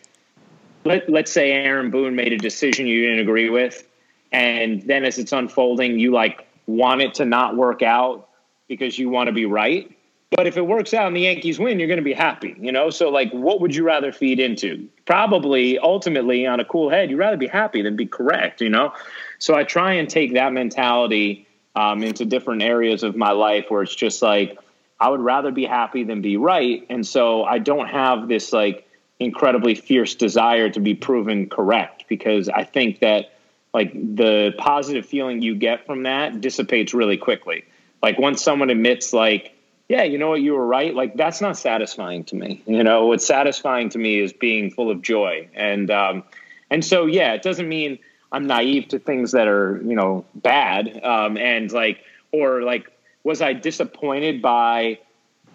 [0.84, 3.86] let, let's say Aaron Boone made a decision you didn't agree with
[4.32, 8.28] and then as it's unfolding you like want it to not work out
[8.68, 9.90] because you want to be right.
[10.30, 12.72] But if it works out and the yankees win you're going to be happy you
[12.72, 12.90] know?
[12.90, 14.88] So like what would you rather feed into?
[15.04, 18.92] Probably ultimately on a cool head you'd rather be happy than be correct you know?
[19.38, 23.82] So i try and take that mentality um, into different areas of my life where
[23.82, 24.58] it's just like
[25.00, 26.86] i would rather be happy than be right.
[26.88, 28.88] And so i don't have this like
[29.20, 33.32] incredibly fierce desire to be proven correct because i think that
[33.74, 37.64] like the positive feeling you get from that dissipates really quickly.
[38.02, 39.56] Like once someone admits, like,
[39.88, 40.94] yeah, you know what, you were right.
[40.94, 42.62] Like that's not satisfying to me.
[42.66, 46.24] You know, what's satisfying to me is being full of joy, and um,
[46.70, 47.98] and so yeah, it doesn't mean
[48.30, 52.90] I'm naive to things that are you know bad, um, and like or like
[53.24, 54.98] was I disappointed by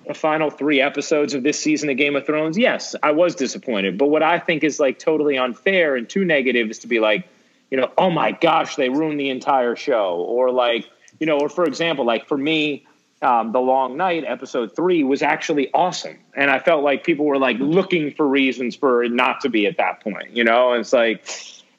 [0.07, 2.57] the final three episodes of this season of Game of Thrones?
[2.57, 3.97] Yes, I was disappointed.
[3.97, 7.27] But what I think is like totally unfair and too negative is to be like
[7.69, 10.15] you know, oh my gosh, they ruined the entire show.
[10.15, 12.85] Or like, you know, or for example, like for me,
[13.21, 16.17] um, the long night episode three was actually awesome.
[16.35, 19.65] And i felt like people were like looking for reasons for it not to be
[19.65, 20.73] at that point you know?
[20.73, 21.27] And it's like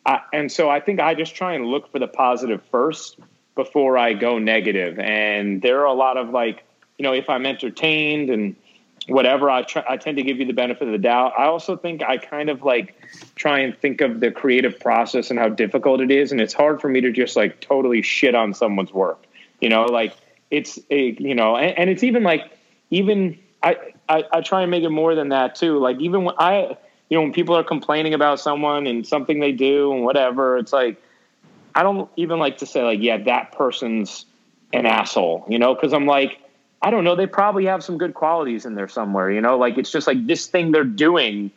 [0.04, 3.18] I, and so i think i just try and look for the positive first
[3.54, 4.98] before i go negative.
[4.98, 6.64] And there are a lot of like
[6.98, 8.56] you know if i'm entertained and
[9.08, 11.32] whatever I try, I tend to give you the benefit of the doubt.
[11.38, 12.94] I also think I kind of like
[13.34, 16.80] try and think of the creative process and how difficult it is and it's hard
[16.80, 19.24] for me to just like totally shit on someone's work.
[19.60, 20.14] You know, like
[20.50, 22.50] it's a, you know, and, and it's even like
[22.90, 23.76] even I,
[24.08, 25.78] I I try and make it more than that too.
[25.78, 26.76] Like even when I
[27.08, 30.72] you know when people are complaining about someone and something they do and whatever, it's
[30.72, 31.02] like
[31.74, 34.26] I don't even like to say like yeah, that person's
[34.72, 36.40] an asshole, you know, cuz I'm like
[36.80, 37.16] I don't know.
[37.16, 39.30] They probably have some good qualities in there somewhere.
[39.30, 41.50] You know, like it's just like this thing they're doing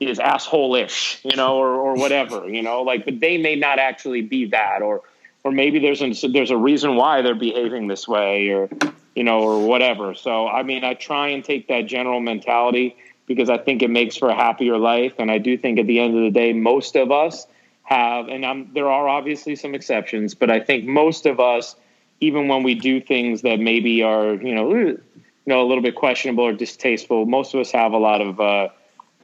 [0.00, 2.48] is asshole-ish, you know, or or whatever.
[2.48, 5.02] You know, like but they may not actually be that, or
[5.44, 8.68] or maybe there's a, there's a reason why they're behaving this way, or
[9.14, 10.14] you know, or whatever.
[10.14, 14.16] So I mean, I try and take that general mentality because I think it makes
[14.16, 16.96] for a happier life, and I do think at the end of the day, most
[16.96, 17.46] of us
[17.82, 21.76] have, and I'm, there are obviously some exceptions, but I think most of us
[22.20, 25.00] even when we do things that maybe are you know you
[25.46, 28.68] know a little bit questionable or distasteful, most of us have a lot of uh,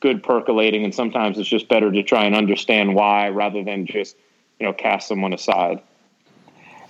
[0.01, 4.17] good percolating, and sometimes it's just better to try and understand why rather than just
[4.59, 5.81] you know cast someone aside.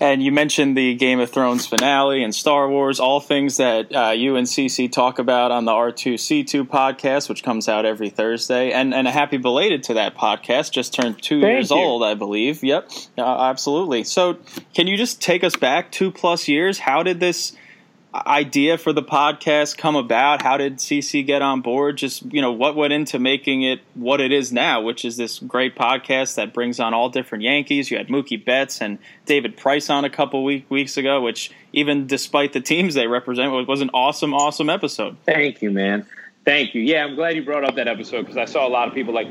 [0.03, 4.11] And you mentioned the Game of Thrones finale and Star Wars, all things that uh,
[4.11, 8.73] you and CC talk about on the R2C2 podcast, which comes out every Thursday.
[8.73, 10.73] And, and a happy belated to that podcast.
[10.73, 11.77] Just turned two Thank years you.
[11.77, 12.65] old, I believe.
[12.65, 14.03] Yep, uh, absolutely.
[14.03, 14.39] So,
[14.75, 16.81] can you just take us back two plus years?
[16.81, 17.53] How did this
[18.15, 20.43] idea for the podcast come about?
[20.43, 21.97] How did CC get on board?
[21.97, 25.39] Just, you know, what went into making it what it is now, which is this
[25.39, 27.91] great podcast that brings on all different Yankees.
[27.91, 32.07] You had Mookie Betts and David Price on a couple week, weeks ago, which even
[32.07, 35.17] despite the teams they represent was an awesome, awesome episode.
[35.25, 36.07] Thank you, man.
[36.45, 36.83] Thank you.
[36.83, 39.15] Yeah, I'm glad you brought up that episode because I saw a lot of people
[39.15, 39.29] like,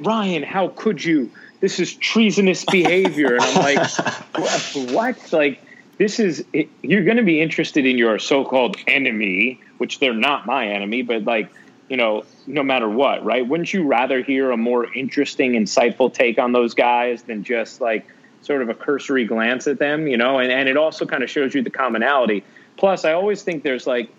[0.00, 1.30] Ryan, how could you?
[1.60, 3.34] This is treasonous behavior.
[3.34, 3.90] And I'm like,
[4.92, 5.32] what?
[5.32, 5.60] Like,
[6.02, 6.44] this is
[6.82, 11.22] you're going to be interested in your so-called enemy, which they're not my enemy, but
[11.22, 11.48] like
[11.88, 13.46] you know, no matter what, right?
[13.46, 18.04] Wouldn't you rather hear a more interesting, insightful take on those guys than just like
[18.40, 20.40] sort of a cursory glance at them, you know?
[20.40, 22.42] And and it also kind of shows you the commonality.
[22.76, 24.10] Plus, I always think there's like,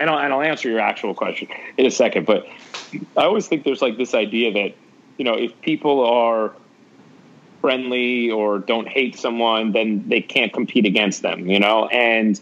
[0.00, 2.44] and I'll, and I'll answer your actual question in a second, but
[3.16, 4.74] I always think there's like this idea that,
[5.16, 6.54] you know, if people are
[7.60, 11.86] friendly or don't hate someone, then they can't compete against them, you know?
[11.86, 12.40] And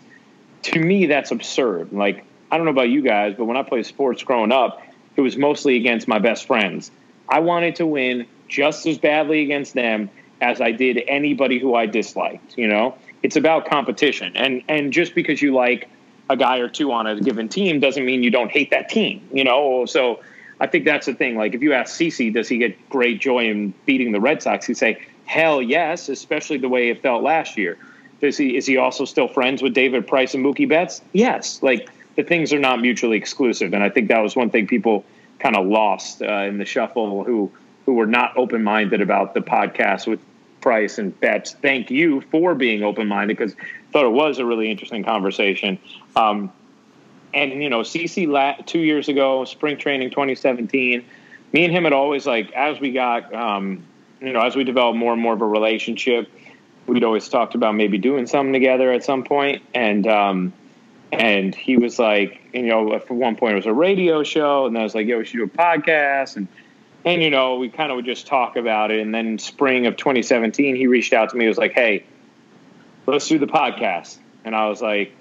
[0.62, 1.92] to me, that's absurd.
[1.92, 4.82] Like, I don't know about you guys, but when I played sports growing up,
[5.16, 6.90] it was mostly against my best friends.
[7.28, 10.10] I wanted to win just as badly against them
[10.40, 12.96] as I did anybody who I disliked, you know?
[13.22, 14.36] It's about competition.
[14.36, 15.88] And and just because you like
[16.30, 19.28] a guy or two on a given team doesn't mean you don't hate that team,
[19.32, 19.86] you know?
[19.86, 20.20] So
[20.60, 21.36] I think that's the thing.
[21.36, 24.66] Like if you ask CC, does he get great joy in beating the Red Sox?
[24.66, 27.78] He'd say, hell yes, especially the way it felt last year.
[28.20, 31.00] Does he is he also still friends with David Price and Mookie Betts?
[31.12, 31.62] Yes.
[31.62, 35.04] Like the things are not mutually exclusive, and I think that was one thing people
[35.38, 37.52] kind of lost uh, in the shuffle who
[37.86, 40.20] who were not open minded about the podcast with
[40.60, 41.52] Price and Betts.
[41.62, 45.78] Thank you for being open minded because I thought it was a really interesting conversation.
[46.16, 46.52] Um,
[47.34, 51.04] and you know, CC la- two years ago, spring training 2017,
[51.52, 53.84] me and him had always like as we got um,
[54.20, 56.30] you know as we developed more and more of a relationship,
[56.86, 60.52] we'd always talked about maybe doing something together at some point, and um,
[61.12, 64.76] and he was like, you know, at one point it was a radio show, and
[64.76, 66.48] I was like, yo, we should do a podcast, and
[67.04, 69.96] and you know, we kind of would just talk about it, and then spring of
[69.96, 72.04] 2017, he reached out to me, he was like, hey,
[73.06, 75.14] let's do the podcast, and I was like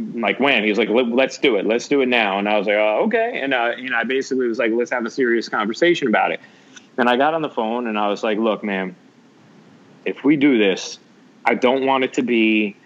[0.00, 0.62] like when?
[0.62, 1.66] He was like, let's do it.
[1.66, 2.38] Let's do it now.
[2.38, 3.40] And I was like, oh, okay.
[3.42, 6.40] And uh, know, I basically was like, let's have a serious conversation about it.
[6.98, 8.94] And I got on the phone and I was like, look, man,
[10.04, 10.98] if we do this,
[11.44, 12.76] I don't want it to be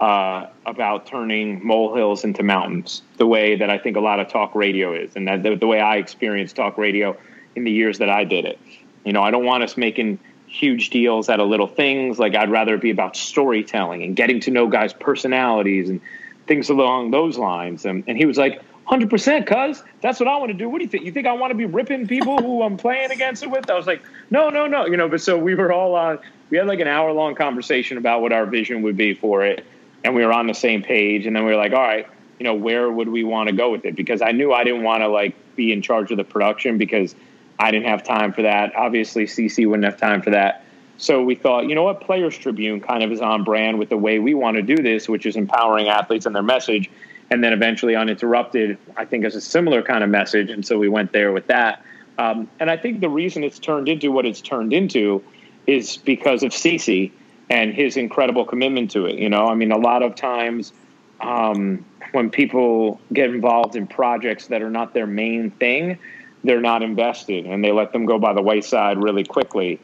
[0.00, 4.54] uh, about turning molehills into mountains, the way that I think a lot of talk
[4.54, 7.16] radio is, and that the, the way I experienced talk radio
[7.56, 8.58] in the years that I did it.
[9.04, 12.18] You know, I don't want us making huge deals out of little things.
[12.18, 16.00] Like I'd rather be about storytelling and getting to know guys' personalities and
[16.48, 17.84] things along those lines.
[17.84, 20.66] And, and he was like, 100% cuz that's what i want to do.
[20.66, 23.10] What do you think you think i want to be ripping people who i'm playing
[23.10, 23.68] against it with?
[23.70, 24.86] I was like no no no.
[24.86, 26.18] You know but so we were all on
[26.48, 29.62] we had like an hour long conversation about what our vision would be for it.
[30.04, 31.26] And we were on the same page.
[31.26, 32.06] And then we were like all right
[32.38, 33.94] you know where would we want to go with it?
[33.94, 37.14] Because i knew i didn't want to like be in charge of the production because
[37.58, 38.74] i didn't have time for that.
[38.74, 40.64] Obviously cc wouldn't have time for that
[40.98, 43.96] so we thought, you know what, Players Tribune kind of is on brand with the
[43.96, 46.90] way we want to do this, which is empowering athletes and their message.
[47.30, 50.50] And then eventually, Uninterrupted, I think, is a similar kind of message.
[50.50, 51.84] And so we went there with that.
[52.18, 55.22] Um, and I think the reason it's turned into what it's turned into
[55.68, 57.12] is because of CC
[57.48, 59.16] and his incredible commitment to it.
[59.16, 60.72] You know, I mean, a lot of times
[61.20, 65.98] um, when people get involved in projects that are not their main thing,
[66.42, 69.80] they're not invested and they let them go by the wayside really quickly.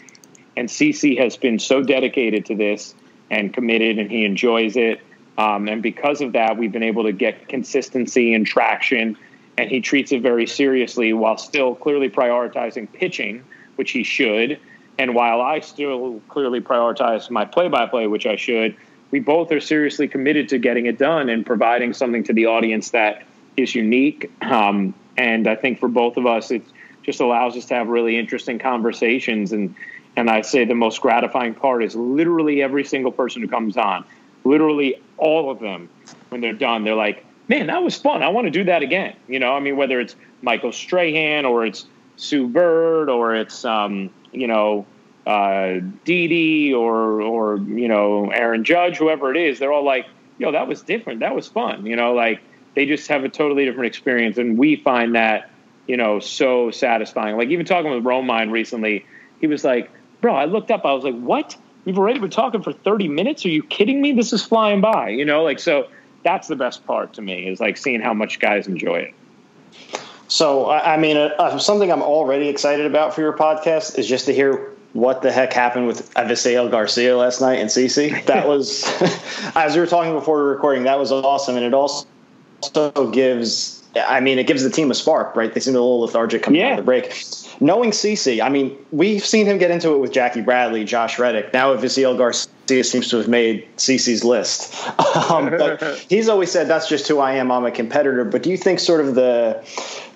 [0.57, 2.95] And CC has been so dedicated to this
[3.31, 5.01] and committed, and he enjoys it.
[5.37, 9.17] Um, and because of that, we've been able to get consistency and traction.
[9.59, 13.43] And he treats it very seriously while still clearly prioritizing pitching,
[13.77, 14.59] which he should.
[14.99, 18.77] And while I still clearly prioritize my play by play, which I should,
[19.11, 22.91] we both are seriously committed to getting it done and providing something to the audience
[22.91, 23.25] that
[23.57, 24.31] is unique.
[24.43, 26.63] Um, and I think for both of us, it
[27.03, 29.75] just allows us to have really interesting conversations and
[30.17, 34.05] and I say the most gratifying part is literally every single person who comes on,
[34.45, 35.89] literally all of them,
[36.29, 38.23] when they're done, they're like, man, that was fun.
[38.23, 39.17] I want to do that again.
[39.29, 41.87] You know, I mean, whether it's Michael Strahan or it's
[42.17, 44.87] Sue Bird or it's, um, you know,
[45.27, 50.07] uh, Dee or, or, you know, Aaron Judge, whoever it is, they're all like,
[50.39, 51.21] yo, that was different.
[51.21, 51.87] That was fun.
[51.87, 52.41] You know, like
[52.75, 54.39] they just have a totally different experience.
[54.39, 55.51] And we find that,
[55.87, 57.37] you know, so satisfying.
[57.37, 59.07] Like even talking with Romine recently,
[59.41, 59.91] he was like,
[60.25, 60.87] bro, I looked up.
[60.87, 61.55] I was like, what?
[61.85, 63.45] We've already been talking for 30 minutes.
[63.45, 64.13] Are you kidding me?
[64.13, 65.43] This is flying by, you know?
[65.43, 65.87] Like, so
[66.23, 69.15] that's the best part to me is like seeing how much guys enjoy it.
[70.29, 74.25] So, I mean, uh, uh, something I'm already excited about for your podcast is just
[74.25, 78.25] to hear what the heck happened with Avisail Garcia last night in CC.
[78.25, 78.83] That was,
[79.55, 81.57] as we were talking before were recording, that was awesome.
[81.57, 82.07] And it also
[83.13, 85.53] gives, I mean, it gives the team a spark, right?
[85.53, 86.69] They seem a little lethargic coming yeah.
[86.69, 87.13] out of the break
[87.61, 91.53] knowing CC, I mean, we've seen him get into it with Jackie Bradley, Josh Reddick.
[91.53, 94.75] Now Visiel Garcia seems to have made CC's list.
[95.15, 97.51] Um, but he's always said that's just who I am.
[97.51, 98.25] I'm a competitor.
[98.25, 99.65] But do you think sort of the,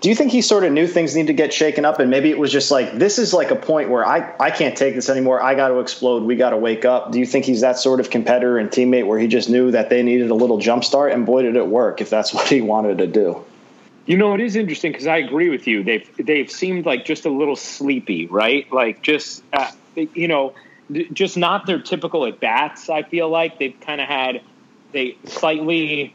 [0.00, 2.30] do you think he sort of knew things need to get shaken up, and maybe
[2.30, 5.08] it was just like this is like a point where I I can't take this
[5.08, 5.40] anymore.
[5.40, 6.24] I got to explode.
[6.24, 7.12] We got to wake up.
[7.12, 9.88] Do you think he's that sort of competitor and teammate where he just knew that
[9.88, 12.60] they needed a little jump start, and boy did it work if that's what he
[12.60, 13.44] wanted to do.
[14.08, 15.84] You know, it is interesting because I agree with you.
[15.84, 18.66] They've they've seemed like just a little sleepy, right?
[18.72, 20.54] Like just uh, you know,
[21.12, 22.88] just not their typical at bats.
[22.88, 24.40] I feel like they've kind of had
[24.92, 26.14] they slightly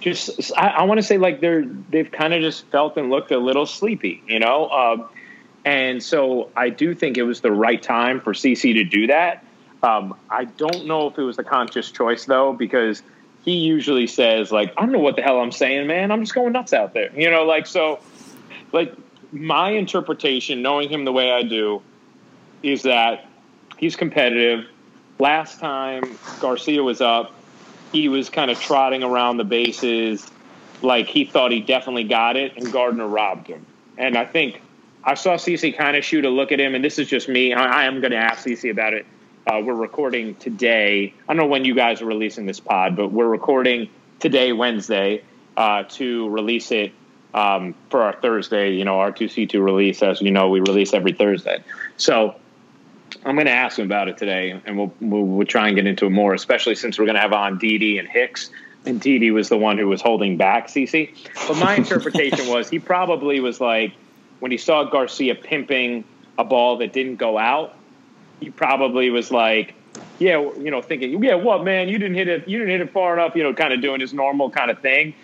[0.00, 3.30] just I, I want to say like they're they've kind of just felt and looked
[3.30, 4.68] a little sleepy, you know.
[4.68, 5.08] Um,
[5.64, 9.42] and so I do think it was the right time for CC to do that.
[9.82, 13.02] Um, I don't know if it was a conscious choice though, because
[13.44, 16.10] he usually says like, "I don't know what the hell I'm saying, man.
[16.10, 17.44] I'm just going nuts out there," you know.
[17.44, 18.00] Like so,
[18.72, 18.94] like
[19.32, 21.82] my interpretation, knowing him the way I do,
[22.62, 23.26] is that
[23.78, 24.66] he's competitive.
[25.18, 27.34] Last time Garcia was up,
[27.92, 30.26] he was kind of trotting around the bases
[30.82, 33.64] like he thought he definitely got it, and Gardner robbed him.
[33.98, 34.62] And I think
[35.04, 37.52] I saw CC kind of shoot a look at him, and this is just me.
[37.52, 39.06] I, I am going to ask CC about it.
[39.46, 41.14] Uh, we're recording today.
[41.26, 43.88] I don't know when you guys are releasing this pod, but we're recording
[44.18, 45.24] today, Wednesday,
[45.56, 46.92] uh, to release it
[47.32, 50.02] um, for our Thursday, you know, R2C2 release.
[50.02, 51.64] As you know, we release every Thursday.
[51.96, 52.36] So
[53.24, 55.86] I'm going to ask him about it today, and we'll, we'll, we'll try and get
[55.86, 58.50] into it more, especially since we're going to have on Didi and Hicks.
[58.84, 61.16] And Didi was the one who was holding back CC.
[61.48, 63.94] But my interpretation was he probably was like,
[64.40, 66.04] when he saw Garcia pimping
[66.38, 67.74] a ball that didn't go out,
[68.40, 69.74] he probably was like,
[70.18, 72.92] yeah, you know, thinking, yeah, what, man, you didn't hit it, you didn't hit it
[72.92, 75.14] far enough, you know, kind of doing his normal kind of thing.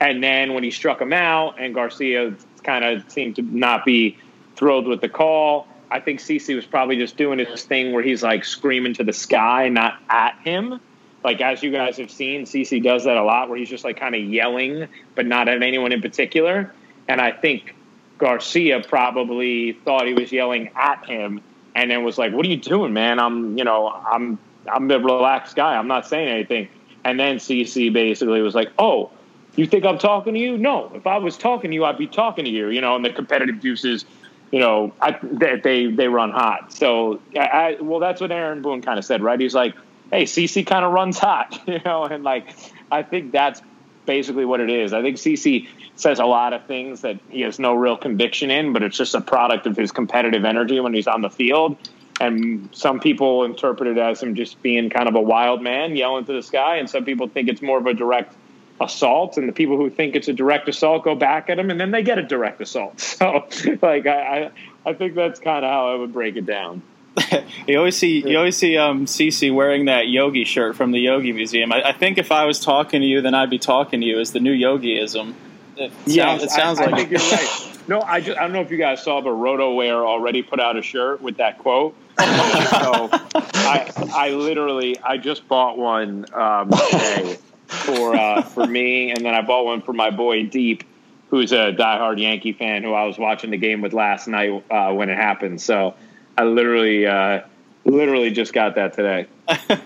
[0.00, 4.18] And then when he struck him out, and Garcia kind of seemed to not be
[4.56, 8.22] thrilled with the call, I think CC was probably just doing his thing where he's
[8.22, 10.80] like screaming to the sky, not at him.
[11.22, 13.98] Like as you guys have seen, CC does that a lot, where he's just like
[13.98, 16.72] kind of yelling, but not at anyone in particular.
[17.08, 17.74] And I think
[18.18, 21.40] Garcia probably thought he was yelling at him,
[21.76, 23.20] and then was like, "What are you doing, man?
[23.20, 25.76] I'm, you know, I'm, I'm a relaxed guy.
[25.76, 26.68] I'm not saying anything."
[27.04, 29.10] And then CC basically was like, "Oh,
[29.56, 30.58] you think I'm talking to you?
[30.58, 30.90] No.
[30.94, 32.68] If I was talking to you, I'd be talking to you.
[32.68, 34.04] You know, and the competitive juices,
[34.50, 36.72] you know, I, they they run hot.
[36.72, 39.38] So, I, well, that's what Aaron Boone kind of said, right?
[39.38, 39.74] He's like,
[40.10, 42.54] hey, CC kind of runs hot, you know, and like,
[42.90, 43.60] I think that's
[44.06, 44.92] basically what it is.
[44.92, 48.72] I think CC says a lot of things that he has no real conviction in,
[48.72, 51.76] but it's just a product of his competitive energy when he's on the field.
[52.18, 56.24] And some people interpret it as him just being kind of a wild man yelling
[56.24, 58.34] to the sky, and some people think it's more of a direct
[58.80, 61.80] assault and the people who think it's a direct assault go back at him and
[61.80, 63.46] then they get a direct assault so
[63.80, 64.50] like i
[64.84, 66.82] i think that's kind of how i would break it down
[67.66, 71.32] you always see you always see um, CC wearing that yogi shirt from the Yogi
[71.32, 71.72] Museum.
[71.72, 74.20] I, I, think if I was talking to you, then I'd be talking to you
[74.20, 75.34] as the new yogiism.
[75.76, 77.72] It yeah, sounds, it sounds I, like I think you're right.
[77.88, 80.76] No, I, just, I don't know if you guys saw, but RotoWear already put out
[80.76, 81.94] a shirt with that quote.
[82.18, 89.24] so I, I literally I just bought one um, today for uh, for me, and
[89.24, 90.82] then I bought one for my boy Deep,
[91.30, 94.92] who's a diehard Yankee fan who I was watching the game with last night uh,
[94.92, 95.60] when it happened.
[95.60, 95.94] So
[96.36, 97.42] I literally uh,
[97.84, 99.26] literally just got that today.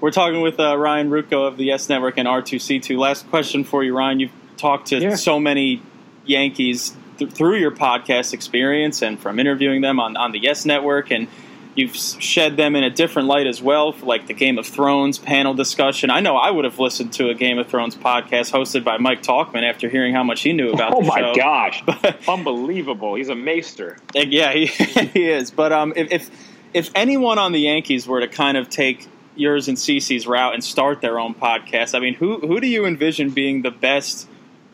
[0.00, 2.98] We're talking with uh, Ryan Ruocco of the Yes Network and R2C2.
[2.98, 4.20] Last question for you, Ryan.
[4.20, 5.14] You've talked to yeah.
[5.14, 5.80] so many
[6.26, 11.10] Yankees th- through your podcast experience and from interviewing them on, on the Yes Network
[11.10, 11.28] and
[11.76, 15.18] you've shed them in a different light as well, for like the Game of Thrones
[15.18, 16.10] panel discussion.
[16.10, 19.22] I know I would have listened to a Game of Thrones podcast hosted by Mike
[19.22, 20.94] Tauchman after hearing how much he knew about.
[20.94, 21.34] Oh my show.
[21.34, 21.84] gosh,
[22.28, 23.14] unbelievable!
[23.14, 23.98] He's a maester.
[24.14, 24.66] Yeah, he,
[25.06, 25.50] he is.
[25.50, 26.30] But um, if, if
[26.74, 29.06] if anyone on the Yankees were to kind of take
[29.36, 32.86] yours and CC's route and start their own podcast, I mean, who who do you
[32.86, 34.28] envision being the best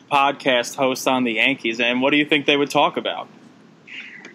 [0.09, 3.27] podcast host on the Yankees, and what do you think they would talk about?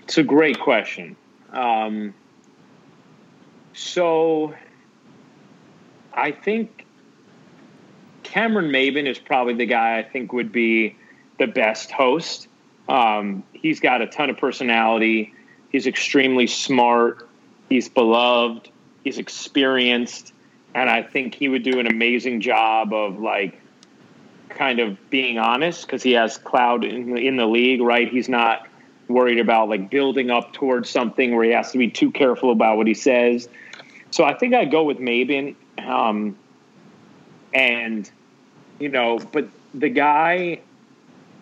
[0.02, 1.16] It's a great question.
[1.52, 2.14] Um,
[3.78, 4.54] so
[6.12, 6.84] I think
[8.24, 10.96] Cameron Maybin is probably the guy I think would be
[11.38, 12.48] the best host.
[12.88, 15.32] Um, he's got a ton of personality.
[15.70, 17.28] He's extremely smart.
[17.68, 18.68] He's beloved.
[19.04, 20.32] He's experienced.
[20.74, 23.60] And I think he would do an amazing job of like
[24.48, 28.08] kind of being honest because he has cloud in in the league, right?
[28.08, 28.66] He's not
[29.06, 32.76] worried about like building up towards something where he has to be too careful about
[32.76, 33.48] what he says.
[34.10, 35.54] So I think I go with Maybin.
[35.78, 36.36] Um,
[37.52, 38.10] and,
[38.78, 40.60] you know, but the guy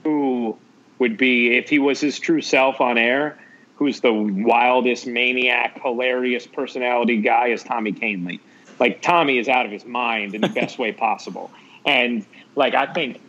[0.05, 0.57] who
[0.99, 3.39] would be, if he was his true self on air,
[3.77, 8.41] who's the wildest, maniac, hilarious personality guy is Tommy Kahnle.
[8.79, 11.51] Like, Tommy is out of his mind in the best way possible.
[11.85, 13.21] And, like, I think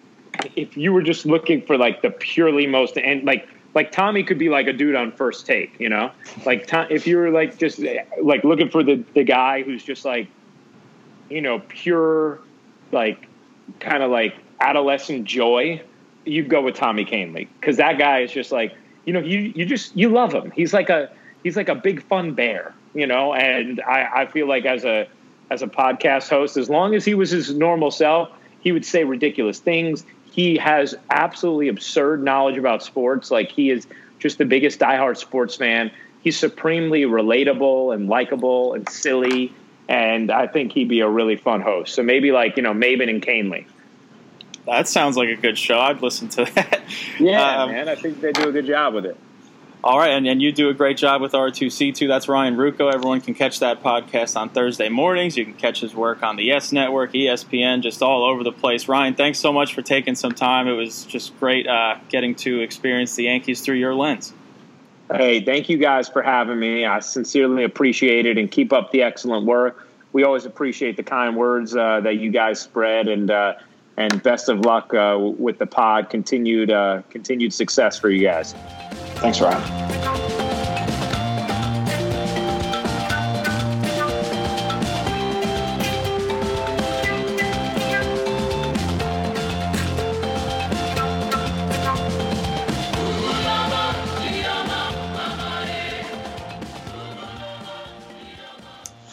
[0.55, 3.47] if you were just looking for, like, the purely most, and, like,
[3.77, 6.09] like Tommy could be like a dude on first take, you know,
[6.47, 7.79] like if you were like just
[8.19, 10.27] like looking for the the guy who's just like,
[11.29, 12.39] you know, pure,
[12.91, 13.27] like
[13.79, 15.79] kind of like adolescent joy,
[16.25, 18.75] you'd go with Tommy Kahnle because that guy is just like,
[19.05, 20.49] you know, you you just you love him.
[20.49, 21.11] He's like a
[21.43, 25.07] he's like a big fun bear, you know, and I I feel like as a
[25.51, 26.57] as a podcast host.
[26.57, 30.03] As long as he was his normal self, he would say ridiculous things.
[30.37, 33.31] He has absolutely absurd knowledge about sports.
[33.31, 33.87] Like he is
[34.19, 35.89] just the biggest diehard sports fan.
[36.21, 39.51] He's supremely relatable and likable and silly.
[39.89, 41.95] And I think he'd be a really fun host.
[41.95, 43.65] So maybe like, you know, Maybin and Kahnle.
[44.67, 45.79] That sounds like a good show.
[45.79, 46.81] I'd listen to that.
[47.19, 47.89] Yeah, um, man.
[47.89, 49.17] I think they do a good job with it.
[49.87, 52.09] All right, and, and you do a great job with R2C2.
[52.09, 52.93] That's Ryan Ruocco.
[52.93, 55.37] Everyone can catch that podcast on Thursday mornings.
[55.37, 58.89] You can catch his work on the Yes Network, ESPN, just all over the place.
[58.89, 60.67] Ryan, thanks so much for taking some time.
[60.67, 64.33] It was just great uh, getting to experience the Yankees through your lens.
[65.09, 66.83] Hey, thank you guys for having me.
[66.83, 69.87] I sincerely appreciate it and keep up the excellent work.
[70.11, 73.53] We always appreciate the kind words uh, that you guys spread and uh,
[73.95, 76.09] and best of luck uh, with the pod.
[76.09, 78.53] Continued uh, continued success for you guys.
[79.19, 79.77] Thanks, Ryan.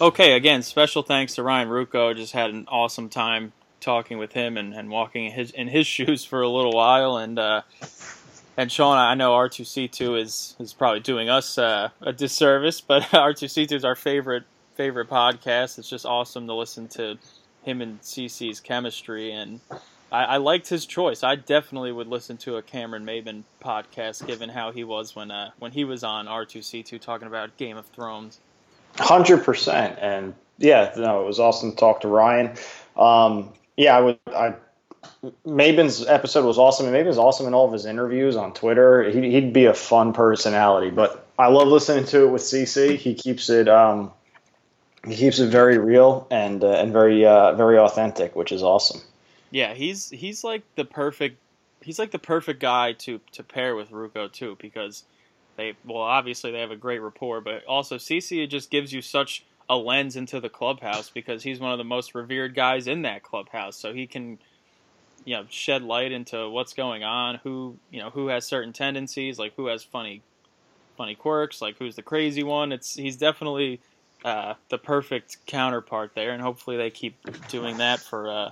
[0.01, 2.15] Okay, again, special thanks to Ryan Ruocco.
[2.15, 5.87] Just had an awesome time talking with him and, and walking in his in his
[5.97, 7.17] shoes for a little while.
[7.17, 7.63] And uh,
[8.57, 13.73] and Sean, I know R2C2 is is probably doing us uh, a disservice, but R2C2
[13.73, 14.45] is our favorite
[14.75, 15.79] favorite podcast.
[15.79, 17.19] It's just awesome to listen to
[17.63, 19.61] him and CC's chemistry, and
[20.13, 21.23] I, I liked his choice.
[21.25, 25.51] I definitely would listen to a Cameron Maybin podcast, given how he was when uh,
[25.59, 28.39] when he was on R2C2 talking about Game of Thrones.
[28.99, 32.57] Hundred percent, and yeah, no, it was awesome to talk to Ryan.
[32.97, 34.19] Um, yeah, I would.
[34.29, 34.55] I
[35.47, 39.03] Maybin's episode was awesome, and Maybin's awesome in all of his interviews on Twitter.
[39.11, 42.97] He'd, he'd be a fun personality, but I love listening to it with CC.
[42.97, 44.13] He keeps it um,
[45.07, 49.01] he keeps it very real and uh, and very uh, very authentic, which is awesome.
[49.51, 51.39] Yeah, he's he's like the perfect
[51.83, 55.05] he's like the perfect guy to to pair with Ruocco too because
[55.57, 59.45] they well obviously they have a great rapport, but also CC just gives you such
[59.69, 63.23] a lens into the clubhouse because he's one of the most revered guys in that
[63.23, 64.39] clubhouse, so he can
[65.25, 69.39] you know shed light into what's going on, who you know who has certain tendencies,
[69.39, 70.23] like who has funny
[70.97, 72.73] funny quirks, like who's the crazy one.
[72.73, 73.81] It's he's definitely
[74.25, 77.17] uh, the perfect counterpart there, and hopefully they keep
[77.49, 78.51] doing that for uh,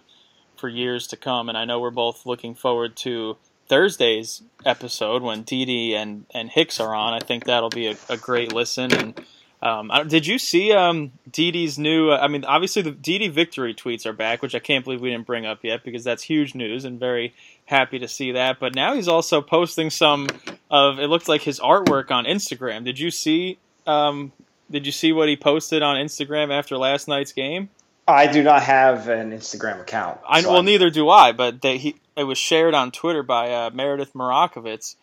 [0.56, 1.48] for years to come.
[1.48, 3.36] And I know we're both looking forward to
[3.68, 7.14] Thursday's episode when Didi and and Hicks are on.
[7.14, 9.20] I think that'll be a, a great listen and
[9.62, 12.10] um, did you see um, Didi's new?
[12.10, 15.10] Uh, I mean, obviously the Didi victory tweets are back, which I can't believe we
[15.10, 17.32] didn't bring up yet because that's huge news and very
[17.66, 18.58] happy to see that.
[18.58, 20.26] But now he's also posting some
[20.68, 22.84] of it looked like his artwork on Instagram.
[22.84, 23.58] Did you see?
[23.86, 24.32] Um,
[24.68, 27.68] did you see what he posted on Instagram after last night's game?
[28.08, 30.18] I do not have an Instagram account.
[30.28, 30.64] I well, I'm...
[30.64, 31.30] neither do I.
[31.30, 34.96] But they, he it was shared on Twitter by uh, Meredith Marakovitz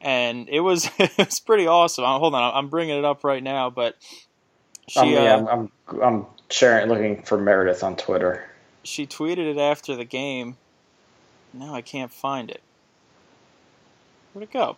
[0.00, 2.04] and it was it was pretty awesome.
[2.04, 3.96] Hold on, I'm bringing it up right now, but
[4.88, 8.48] she, um, yeah, uh, I'm, I'm I'm sharing looking for Meredith on Twitter.
[8.82, 10.56] She tweeted it after the game.
[11.52, 12.60] Now I can't find it.
[14.32, 14.76] Where'd it go?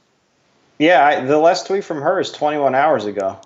[0.79, 3.41] Yeah, I, the last tweet from her is 21 hours ago.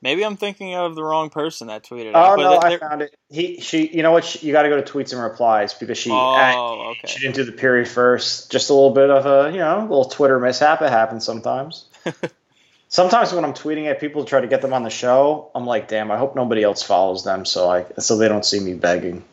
[0.00, 2.12] Maybe I'm thinking of the wrong person that tweeted.
[2.14, 3.16] Oh it, no, I found it.
[3.28, 4.24] He, she, you know what?
[4.24, 7.08] She, you got to go to tweets and replies because she, oh, okay.
[7.08, 8.50] she didn't do the period first.
[8.52, 10.82] Just a little bit of a, you know, little Twitter mishap.
[10.82, 11.86] It happens sometimes.
[12.88, 15.66] sometimes when I'm tweeting at people to try to get them on the show, I'm
[15.66, 18.74] like, damn, I hope nobody else follows them, so I, so they don't see me
[18.74, 19.24] begging.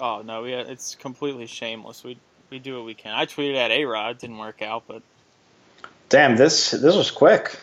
[0.00, 2.02] Oh no, yeah, it's completely shameless.
[2.02, 3.14] We we do what we can.
[3.14, 5.02] I tweeted at A Rod, didn't work out, but
[6.08, 7.56] damn, this this was quick.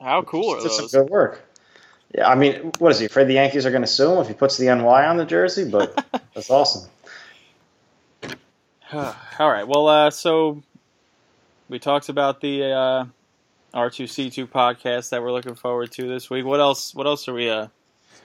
[0.00, 0.76] How cool are those?
[0.76, 1.44] Some good work.
[2.14, 4.28] Yeah, I mean, what is he afraid the Yankees are going to sue him if
[4.28, 5.68] he puts the NY on the jersey?
[5.68, 5.94] But
[6.34, 6.90] that's awesome.
[8.92, 9.14] All
[9.50, 9.66] right.
[9.66, 10.62] Well, uh, so
[11.68, 13.04] we talked about the uh,
[13.74, 16.44] R2C2 podcast that we're looking forward to this week.
[16.44, 16.92] What else?
[16.94, 17.68] What else are we uh,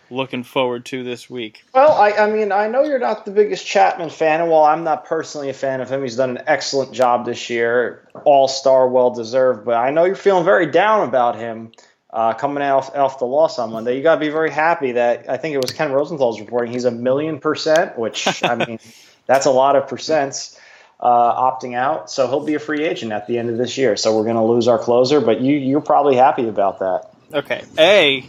[0.09, 1.63] looking forward to this week?
[1.71, 4.83] Well, I, I mean, I know you're not the biggest Chapman fan, and while I'm
[4.83, 8.87] not personally a fan of him, he's done an excellent job this year, All Star,
[8.87, 9.63] well deserved.
[9.63, 11.71] But I know you're feeling very down about him
[12.15, 13.97] uh, coming off, off the loss on Monday.
[13.97, 16.85] You got to be very happy that I think it was Ken Rosenthal's reporting he's
[16.85, 18.79] a million percent, which I mean
[19.25, 20.57] that's a lot of percents
[21.01, 22.09] uh, opting out.
[22.09, 23.97] So he'll be a free agent at the end of this year.
[23.97, 27.11] So we're going to lose our closer, but you you're probably happy about that.
[27.33, 28.25] Okay, a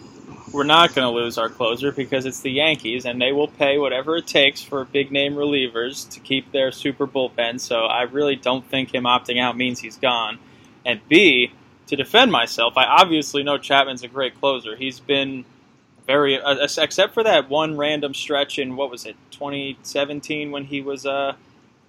[0.52, 3.78] we're not going to lose our closer because it's the Yankees and they will pay
[3.78, 7.60] whatever it takes for big name relievers to keep their super bullpen.
[7.60, 10.40] So I really don't think him opting out means he's gone.
[10.84, 11.52] And B,
[11.86, 14.76] to defend myself, I obviously know Chapman's a great closer.
[14.76, 15.44] He's been
[16.06, 20.80] very uh, except for that one random stretch in what was it 2017 when he
[20.80, 21.34] was uh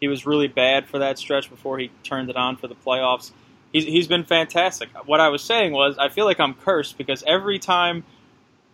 [0.02, 3.32] he was really bad for that stretch before he turned it on for the playoffs.
[3.72, 4.90] He's he's been fantastic.
[5.06, 8.04] What I was saying was I feel like I'm cursed because every time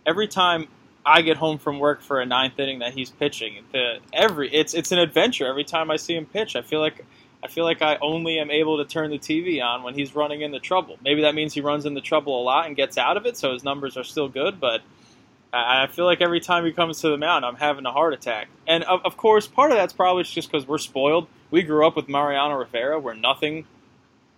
[0.06, 0.68] every time
[1.06, 4.74] I get home from work for a ninth inning that he's pitching, the every it's
[4.74, 6.56] it's an adventure every time I see him pitch.
[6.56, 7.06] I feel like
[7.44, 10.42] I feel like I only am able to turn the TV on when he's running
[10.42, 10.98] into trouble.
[11.04, 13.52] Maybe that means he runs into trouble a lot and gets out of it, so
[13.52, 14.62] his numbers are still good.
[14.62, 14.82] But
[15.52, 18.48] I feel like every time he comes to the mound, I'm having a heart attack.
[18.66, 21.28] And of, of course, part of that's probably just because we're spoiled.
[21.52, 23.68] We grew up with Mariano Rivera, where nothing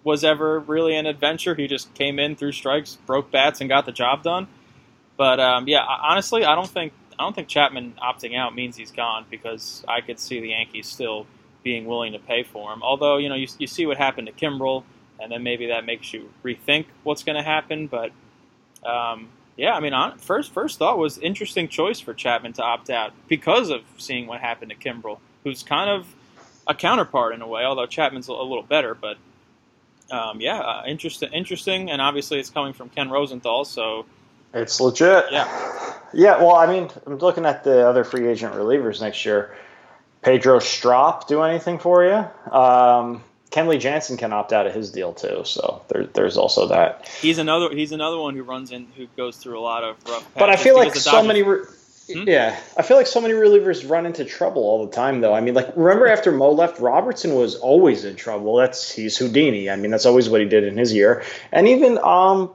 [0.04, 1.54] was ever really an adventure.
[1.54, 4.48] He just came in, threw strikes, broke bats, and got the job done.
[5.16, 8.92] But um, yeah, honestly, I don't think I don't think Chapman opting out means he's
[8.92, 11.28] gone because I could see the Yankees still
[11.66, 12.82] being willing to pay for him.
[12.82, 14.84] Although you know you, you see what happened to Kimbrel,
[15.20, 17.88] and then maybe that makes you rethink what's going to happen.
[17.88, 18.12] But
[18.88, 22.90] um, yeah, I mean, on, first first thought was interesting choice for Chapman to opt
[22.90, 26.08] out because of seeing what happened to Kimbrel, who's kind of
[26.68, 28.94] a counterpart in a way, although Chapman's a, a little better.
[28.94, 29.18] But
[30.12, 34.06] um, yeah, uh, interesting, interesting, and obviously it's coming from Ken Rosenthal, so
[34.54, 35.26] it's legit.
[35.32, 36.38] Yeah, yeah.
[36.38, 39.56] Well, I mean, I'm looking at the other free agent relievers next year.
[40.26, 42.52] Pedro Strop do anything for you?
[42.52, 47.08] Um, Kenley Jansen can opt out of his deal too, so there, there's also that.
[47.22, 50.28] He's another he's another one who runs in who goes through a lot of rough.
[50.34, 51.44] But I feel like so many.
[51.44, 51.66] Re-
[52.12, 52.24] hmm?
[52.28, 55.36] Yeah, I feel like so many relievers run into trouble all the time, though.
[55.36, 58.56] I mean, like remember after Mo left, Robertson was always in trouble.
[58.56, 59.70] That's he's Houdini.
[59.70, 61.24] I mean, that's always what he did in his year.
[61.52, 62.50] And even um,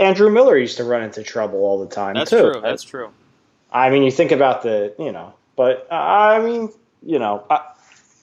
[0.00, 2.50] Andrew Miller used to run into trouble all the time that's too.
[2.52, 2.60] True.
[2.60, 3.10] That's true.
[3.70, 6.70] I mean, you think about the you know but uh, I mean,
[7.02, 7.58] you know, uh,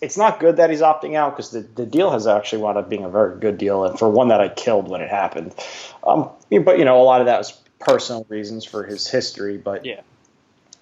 [0.01, 2.89] it's not good that he's opting out because the, the deal has actually wound up
[2.89, 5.53] being a very good deal, and for one that I killed when it happened.
[6.03, 6.29] Um,
[6.63, 9.57] but you know, a lot of that was personal reasons for his history.
[9.57, 10.01] But yeah,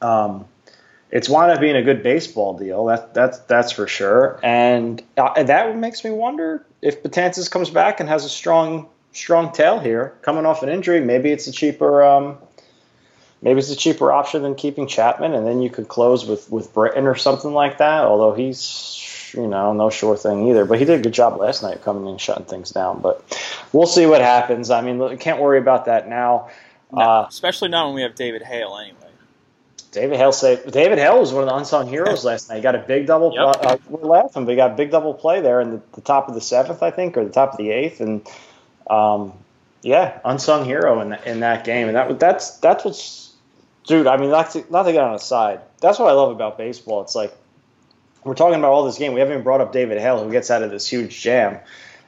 [0.02, 0.45] um,
[1.12, 2.86] it's wound up being a good baseball deal.
[2.86, 4.39] That that's that's for sure.
[4.43, 9.52] And uh, that makes me wonder if Betances comes back and has a strong strong
[9.52, 11.02] tail here, coming off an injury.
[11.02, 12.04] Maybe it's a cheaper.
[12.04, 12.38] Um,
[13.42, 16.74] maybe it's a cheaper option than keeping Chapman, and then you could close with with
[16.74, 18.04] Britton or something like that.
[18.04, 21.64] Although he's you know no sure thing either, but he did a good job last
[21.64, 23.02] night coming in and shutting things down.
[23.02, 23.24] But
[23.74, 24.70] we'll see what happens.
[24.70, 26.50] I mean, can't worry about that now.
[26.92, 28.96] No, uh, especially not when we have David Hale anyway.
[29.92, 30.72] David Hale saved.
[30.72, 32.58] David Hale was one of the unsung heroes last night.
[32.58, 33.34] He got a big double.
[33.34, 33.56] Yep.
[33.60, 36.30] Uh, we're laughing, but he got a big double play there in the, the, top
[36.30, 38.28] of the seventh, I think, or the top of the eighth, and
[38.90, 39.34] um,
[39.82, 41.88] yeah, unsung hero in the, in that game.
[41.88, 43.29] And that that's that's what's
[43.90, 44.08] dude.
[44.08, 45.62] I mean, not to, not to get on a side.
[45.82, 47.02] That's what I love about baseball.
[47.02, 47.36] It's like
[48.24, 49.14] we're talking about all this game.
[49.14, 51.60] We haven't even brought up David Hale, who gets out of this huge jam.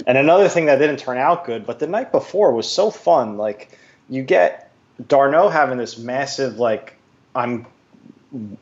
[0.05, 3.37] And another thing that didn't turn out good, but the night before was so fun.
[3.37, 3.77] Like
[4.09, 4.71] you get
[5.05, 6.95] d'Arnaud having this massive, like
[7.35, 7.65] I'm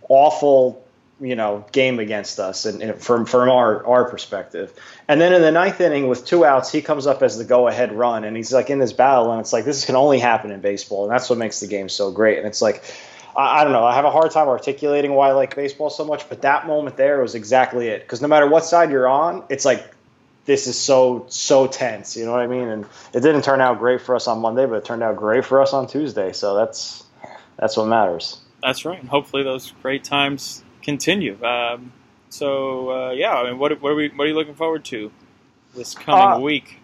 [0.07, 0.83] awful
[1.21, 4.73] you know game against us and, and, from from our our perspective.
[5.07, 7.67] And then in the ninth inning with two outs, he comes up as the go
[7.67, 10.51] ahead run, and he's like in this battle, and it's like this can only happen
[10.51, 12.37] in baseball, and that's what makes the game so great.
[12.37, 12.83] And it's like.
[13.39, 13.85] I, I don't know.
[13.85, 16.97] I have a hard time articulating why I like baseball so much, but that moment
[16.97, 18.01] there was exactly it.
[18.01, 19.95] Because no matter what side you're on, it's like
[20.45, 22.17] this is so so tense.
[22.17, 22.67] You know what I mean?
[22.67, 25.45] And it didn't turn out great for us on Monday, but it turned out great
[25.45, 26.33] for us on Tuesday.
[26.33, 27.05] So that's
[27.57, 28.39] that's what matters.
[28.61, 28.99] That's right.
[28.99, 31.41] And hopefully those great times continue.
[31.43, 31.93] Um,
[32.29, 35.11] so uh, yeah, I mean, what, what, are we what are you looking forward to
[35.75, 36.77] this coming uh, week?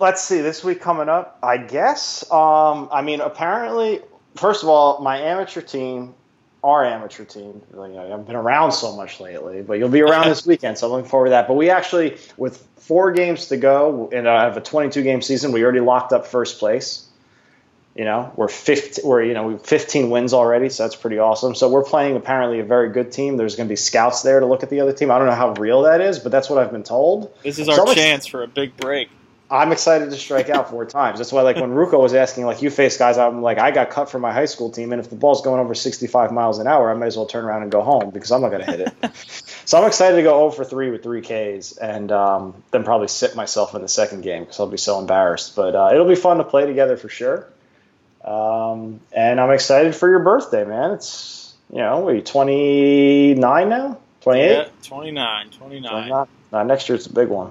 [0.00, 2.24] Let's see, this week coming up, I guess.
[2.32, 4.00] Um, I mean, apparently,
[4.34, 6.14] first of all, my amateur team,
[6.62, 10.28] our amateur team, you know, I've been around so much lately, but you'll be around
[10.28, 11.48] this weekend, so I'm looking forward to that.
[11.48, 15.52] But we actually, with four games to go, and I have a 22 game season,
[15.52, 17.06] we already locked up first place.
[17.96, 21.56] You know, we're 15, we're, you know, we 15 wins already, so that's pretty awesome.
[21.56, 23.36] So we're playing apparently a very good team.
[23.36, 25.10] There's going to be scouts there to look at the other team.
[25.10, 27.34] I don't know how real that is, but that's what I've been told.
[27.42, 29.10] This is our so chance for a big break.
[29.50, 31.18] I'm excited to strike out four times.
[31.18, 33.90] That's why, like, when Ruocco was asking, like, you face guys, I'm like, I got
[33.90, 36.68] cut from my high school team, and if the ball's going over 65 miles an
[36.68, 38.70] hour, I might as well turn around and go home because I'm not going to
[38.70, 39.10] hit it.
[39.64, 43.08] so I'm excited to go 0 for 3 with three Ks, and um, then probably
[43.08, 45.56] sit myself in the second game because I'll be so embarrassed.
[45.56, 47.48] But uh, it'll be fun to play together for sure.
[48.24, 50.92] Um, and I'm excited for your birthday, man.
[50.92, 53.98] It's, you know, are you 29 now?
[54.20, 54.48] 28?
[54.48, 55.90] Yeah, 29, 29.
[55.90, 56.26] 29.
[56.52, 57.50] Uh, next year it's a big one.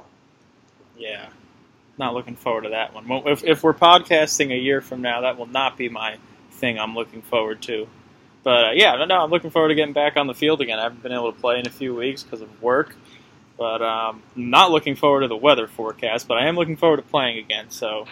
[0.98, 1.28] Yeah.
[2.00, 3.06] Not looking forward to that one.
[3.28, 6.18] If, if we're podcasting a year from now, that will not be my
[6.52, 7.88] thing I'm looking forward to.
[8.42, 10.80] But uh, yeah, no, I'm looking forward to getting back on the field again.
[10.80, 12.96] I haven't been able to play in a few weeks because of work.
[13.58, 17.04] But um, not looking forward to the weather forecast, but I am looking forward to
[17.04, 17.70] playing again.
[17.70, 18.08] So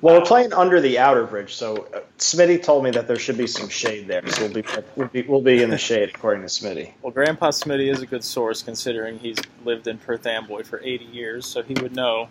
[0.00, 3.48] Well, we're playing under the Outerbridge, so uh, Smitty told me that there should be
[3.48, 4.64] some shade there, so we'll be
[4.94, 6.92] we'll be, we'll be in the shade according to Smitty.
[7.02, 11.06] Well, Grandpa Smitty is a good source considering he's lived in Perth Amboy for 80
[11.06, 12.28] years, so he would know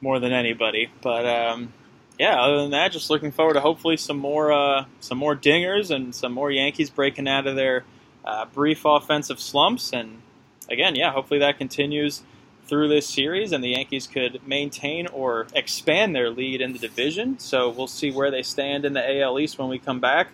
[0.00, 0.90] more than anybody.
[1.02, 1.72] But um,
[2.18, 5.90] yeah, other than that, just looking forward to hopefully some more uh, some more dingers
[5.94, 7.84] and some more Yankees breaking out of their
[8.24, 9.92] uh, brief offensive slumps.
[9.92, 10.22] And
[10.70, 12.22] again, yeah, hopefully that continues
[12.66, 17.38] through this series, and the Yankees could maintain or expand their lead in the division.
[17.38, 20.28] So we'll see where they stand in the AL East when we come back.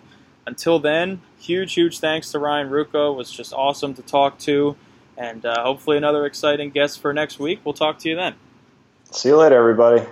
[0.45, 3.13] Until then, huge, huge thanks to Ryan Ruocco.
[3.13, 4.75] It was just awesome to talk to,
[5.17, 7.59] and uh, hopefully another exciting guest for next week.
[7.63, 8.35] We'll talk to you then.
[9.13, 10.07] See you later, everybody.